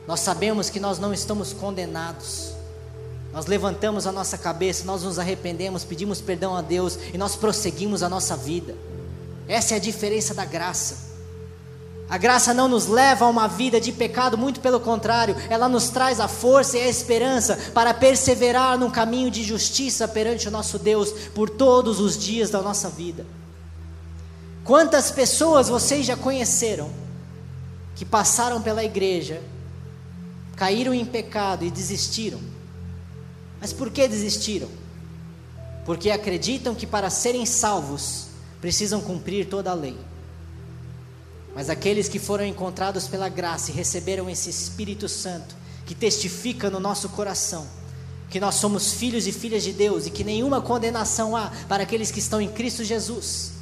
Nós 0.05 0.19
sabemos 0.19 0.69
que 0.69 0.77
nós 0.77 0.99
não 0.99 1.13
estamos 1.13 1.53
condenados. 1.53 2.51
Nós 3.31 3.45
levantamos 3.45 4.05
a 4.05 4.11
nossa 4.11 4.37
cabeça, 4.37 4.83
nós 4.83 5.03
nos 5.03 5.17
arrependemos, 5.17 5.85
pedimos 5.85 6.19
perdão 6.19 6.53
a 6.53 6.61
Deus 6.61 6.99
e 7.13 7.17
nós 7.17 7.35
prosseguimos 7.35 8.03
a 8.03 8.09
nossa 8.09 8.35
vida. 8.35 8.75
Essa 9.47 9.75
é 9.75 9.77
a 9.77 9.79
diferença 9.79 10.33
da 10.33 10.43
graça. 10.43 11.08
A 12.09 12.17
graça 12.17 12.55
não 12.55 12.67
nos 12.67 12.87
leva 12.87 13.25
a 13.25 13.29
uma 13.29 13.47
vida 13.47 13.79
de 13.79 13.91
pecado, 13.91 14.35
muito 14.35 14.59
pelo 14.59 14.79
contrário, 14.79 15.35
ela 15.47 15.69
nos 15.69 15.89
traz 15.89 16.19
a 16.19 16.27
força 16.27 16.75
e 16.75 16.81
a 16.81 16.87
esperança 16.87 17.55
para 17.71 17.93
perseverar 17.93 18.79
num 18.79 18.89
caminho 18.89 19.29
de 19.29 19.43
justiça 19.43 20.07
perante 20.07 20.47
o 20.47 20.51
nosso 20.51 20.79
Deus 20.79 21.11
por 21.35 21.51
todos 21.51 21.99
os 21.99 22.17
dias 22.17 22.49
da 22.49 22.63
nossa 22.63 22.89
vida. 22.89 23.27
Quantas 24.63 25.11
pessoas 25.11 25.69
vocês 25.69 26.03
já 26.03 26.17
conheceram 26.17 26.89
que 27.95 28.03
passaram 28.03 28.59
pela 28.59 28.83
igreja, 28.83 29.43
caíram 30.55 30.95
em 30.95 31.05
pecado 31.05 31.63
e 31.63 31.69
desistiram? 31.69 32.39
Mas 33.61 33.71
por 33.71 33.91
que 33.91 34.07
desistiram? 34.07 34.69
Porque 35.85 36.09
acreditam 36.09 36.73
que 36.73 36.87
para 36.87 37.11
serem 37.11 37.45
salvos 37.45 38.29
precisam 38.59 38.99
cumprir 38.99 39.47
toda 39.47 39.69
a 39.69 39.75
lei. 39.75 40.08
Mas 41.59 41.69
aqueles 41.69 42.07
que 42.07 42.19
foram 42.19 42.45
encontrados 42.45 43.05
pela 43.05 43.27
graça 43.27 43.69
e 43.69 43.73
receberam 43.73 44.29
esse 44.29 44.49
Espírito 44.49 45.09
Santo, 45.09 45.57
que 45.85 45.93
testifica 45.93 46.69
no 46.69 46.79
nosso 46.79 47.09
coração 47.09 47.67
que 48.29 48.39
nós 48.39 48.55
somos 48.55 48.93
filhos 48.93 49.27
e 49.27 49.33
filhas 49.33 49.63
de 49.63 49.73
Deus 49.73 50.05
e 50.05 50.09
que 50.09 50.23
nenhuma 50.23 50.61
condenação 50.61 51.35
há 51.35 51.51
para 51.67 51.83
aqueles 51.83 52.11
que 52.11 52.19
estão 52.19 52.39
em 52.39 52.47
Cristo 52.47 52.81
Jesus 52.85 53.58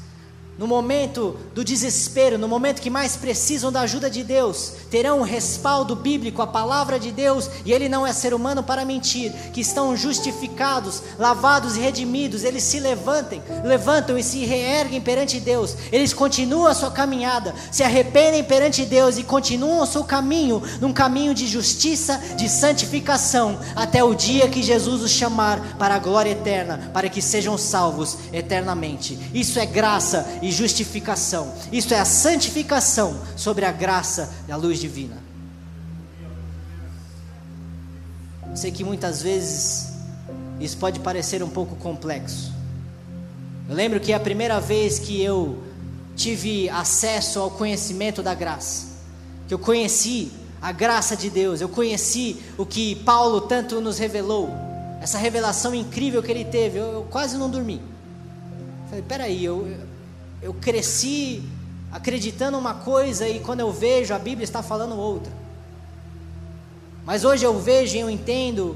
no 0.58 0.68
momento 0.68 1.38
do 1.54 1.64
desespero, 1.64 2.38
no 2.38 2.48
momento 2.48 2.82
que 2.82 2.90
mais 2.90 3.16
precisam 3.16 3.72
da 3.72 3.82
ajuda 3.82 4.10
de 4.10 4.24
Deus, 4.24 4.74
terão 4.90 5.20
um 5.20 5.24
respaldo 5.24 5.96
bíblico, 5.96 6.42
a 6.42 6.48
palavra 6.48 7.00
de 7.00 7.12
Deus, 7.12 7.50
e 7.66 7.72
Ele 7.72 7.88
não 7.88 8.06
é 8.06 8.12
ser 8.14 8.34
humano 8.34 8.64
para 8.64 8.86
mentir, 8.86 9.32
que 9.54 9.62
estão 9.62 9.96
justificados, 9.96 11.04
lavados 11.20 11.78
e 11.78 11.80
redimidos, 11.80 12.44
eles 12.44 12.64
se 12.64 12.80
levantem, 12.80 13.42
levantam 13.64 14.18
e 14.18 14.24
se 14.24 14.46
reerguem 14.46 15.02
perante 15.02 15.40
Deus, 15.40 15.76
eles 15.92 16.14
continuam 16.14 16.68
a 16.68 16.74
sua 16.74 16.92
caminhada, 16.92 17.54
se 17.72 17.84
arrependem 17.84 18.44
perante 18.44 18.86
Deus 18.86 19.18
e 19.18 19.24
continuam 19.24 19.82
o 19.82 19.86
seu 19.86 20.04
caminho, 20.04 20.62
num 20.82 20.94
caminho 20.94 21.34
de 21.34 21.46
justiça, 21.48 22.18
de 22.36 22.50
santificação, 22.50 23.60
até 23.76 24.04
o 24.04 24.16
dia 24.16 24.50
que 24.50 24.64
Jesus 24.64 25.04
os 25.04 25.12
chamar 25.12 25.78
para 25.78 25.96
a 25.96 26.00
glória 26.00 26.32
eterna, 26.32 26.90
para 26.94 27.10
que 27.10 27.22
sejam 27.22 27.58
salvos 27.58 28.18
eternamente. 28.34 29.18
Isso 29.34 29.60
é 29.60 29.66
graça 29.66 30.28
e 30.42 30.47
justificação. 30.52 31.54
Isto 31.72 31.94
é 31.94 32.00
a 32.00 32.06
santificação 32.06 33.20
sobre 33.36 33.66
a 33.66 33.72
graça 33.72 34.34
da 34.48 34.56
luz 34.56 34.80
divina. 34.80 35.28
sei 38.58 38.72
que 38.72 38.84
muitas 38.84 39.22
vezes 39.22 39.94
isso 40.60 40.78
pode 40.78 41.00
parecer 41.00 41.44
um 41.44 41.50
pouco 41.50 41.76
complexo. 41.76 42.52
Eu 43.70 43.76
lembro 43.76 44.00
que 44.00 44.12
a 44.12 44.20
primeira 44.20 44.60
vez 44.60 44.98
que 44.98 45.22
eu 45.22 45.60
tive 46.16 46.68
acesso 46.70 47.40
ao 47.40 47.52
conhecimento 47.52 48.24
da 48.24 48.34
graça, 48.34 48.88
que 49.48 49.54
eu 49.54 49.60
conheci 49.60 50.32
a 50.60 50.72
graça 50.72 51.16
de 51.16 51.30
Deus, 51.30 51.62
eu 51.62 51.70
conheci 51.70 52.38
o 52.58 52.66
que 52.66 52.96
Paulo 52.96 53.42
tanto 53.42 53.80
nos 53.80 54.00
revelou, 54.00 54.50
essa 55.00 55.20
revelação 55.20 55.76
incrível 55.76 56.24
que 56.24 56.32
ele 56.32 56.44
teve, 56.44 56.80
eu, 56.80 56.86
eu 56.86 57.04
quase 57.04 57.38
não 57.38 57.50
dormi. 57.50 57.80
Falei, 58.90 59.04
peraí, 59.08 59.46
eu, 59.46 59.68
eu 60.42 60.54
cresci 60.54 61.44
acreditando 61.92 62.58
uma 62.58 62.74
coisa 62.76 63.28
e 63.28 63.40
quando 63.40 63.62
eu 63.62 63.72
vejo 63.72 64.14
a 64.14 64.20
Bíblia 64.20 64.44
está 64.44 64.62
falando 64.62 64.96
outra. 64.98 65.32
Mas 67.06 67.24
hoje 67.24 67.46
eu 67.46 67.60
vejo 67.60 67.96
e 67.96 68.00
eu 68.00 68.10
entendo 68.10 68.76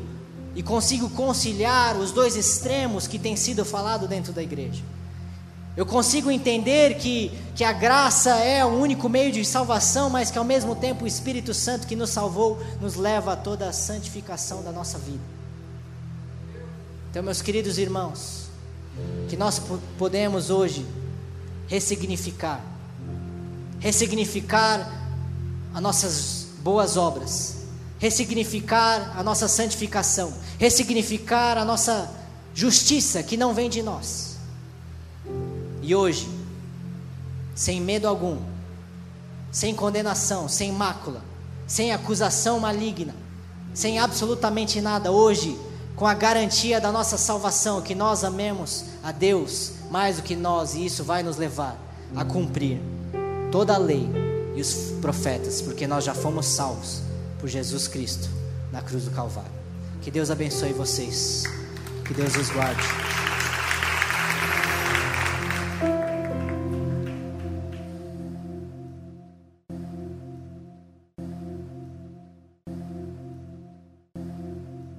e 0.55 0.63
consigo 0.63 1.09
conciliar 1.09 1.97
os 1.97 2.11
dois 2.11 2.35
extremos 2.35 3.07
que 3.07 3.19
têm 3.19 3.35
sido 3.35 3.63
falado 3.63 4.07
dentro 4.07 4.33
da 4.33 4.41
igreja. 4.41 4.81
Eu 5.75 5.85
consigo 5.85 6.29
entender 6.29 6.95
que, 6.95 7.31
que 7.55 7.63
a 7.63 7.71
graça 7.71 8.31
é 8.39 8.63
o 8.65 8.69
único 8.69 9.07
meio 9.07 9.31
de 9.31 9.43
salvação, 9.45 10.09
mas 10.09 10.29
que 10.29 10.37
ao 10.37 10.43
mesmo 10.43 10.75
tempo 10.75 11.05
o 11.05 11.07
Espírito 11.07 11.53
Santo 11.53 11.87
que 11.87 11.95
nos 11.95 12.09
salvou 12.09 12.61
nos 12.81 12.95
leva 12.95 13.33
a 13.33 13.35
toda 13.37 13.69
a 13.69 13.73
santificação 13.73 14.61
da 14.63 14.71
nossa 14.71 14.97
vida. 14.97 15.23
Então, 17.09 17.23
meus 17.23 17.41
queridos 17.41 17.77
irmãos, 17.77 18.47
que 19.29 19.37
nós 19.37 19.61
podemos 19.97 20.49
hoje 20.49 20.85
ressignificar. 21.71 22.61
Ressignificar 23.79 24.91
as 25.73 25.81
nossas 25.81 26.47
boas 26.59 26.97
obras, 26.97 27.63
ressignificar 27.97 29.17
a 29.17 29.23
nossa 29.23 29.47
santificação, 29.47 30.33
ressignificar 30.59 31.57
a 31.57 31.63
nossa 31.63 32.13
justiça 32.53 33.23
que 33.23 33.37
não 33.37 33.53
vem 33.53 33.69
de 33.69 33.81
nós. 33.81 34.35
E 35.81 35.95
hoje, 35.95 36.29
sem 37.55 37.79
medo 37.79 38.05
algum, 38.05 38.37
sem 39.49 39.73
condenação, 39.73 40.49
sem 40.49 40.73
mácula, 40.73 41.23
sem 41.65 41.93
acusação 41.93 42.59
maligna, 42.59 43.15
sem 43.73 43.97
absolutamente 43.97 44.81
nada, 44.81 45.09
hoje, 45.09 45.57
com 45.95 46.07
a 46.07 46.13
garantia 46.13 46.79
da 46.79 46.91
nossa 46.91 47.17
salvação, 47.17 47.81
que 47.81 47.93
nós 47.93 48.23
amemos 48.23 48.85
a 49.03 49.11
Deus 49.11 49.73
mais 49.89 50.17
do 50.17 50.23
que 50.23 50.35
nós, 50.35 50.73
e 50.73 50.85
isso 50.85 51.03
vai 51.03 51.21
nos 51.21 51.37
levar 51.37 51.77
a 52.15 52.25
cumprir 52.25 52.79
toda 53.51 53.73
a 53.73 53.77
lei 53.77 54.09
e 54.55 54.61
os 54.61 54.73
profetas, 55.01 55.61
porque 55.61 55.85
nós 55.87 56.03
já 56.03 56.13
fomos 56.13 56.45
salvos 56.45 57.01
por 57.39 57.47
Jesus 57.47 57.87
Cristo 57.87 58.29
na 58.71 58.81
cruz 58.81 59.05
do 59.05 59.11
Calvário. 59.11 59.51
Que 60.01 60.09
Deus 60.09 60.31
abençoe 60.31 60.73
vocês, 60.73 61.43
que 62.05 62.13
Deus 62.13 62.35
os 62.35 62.49
guarde. 62.49 62.81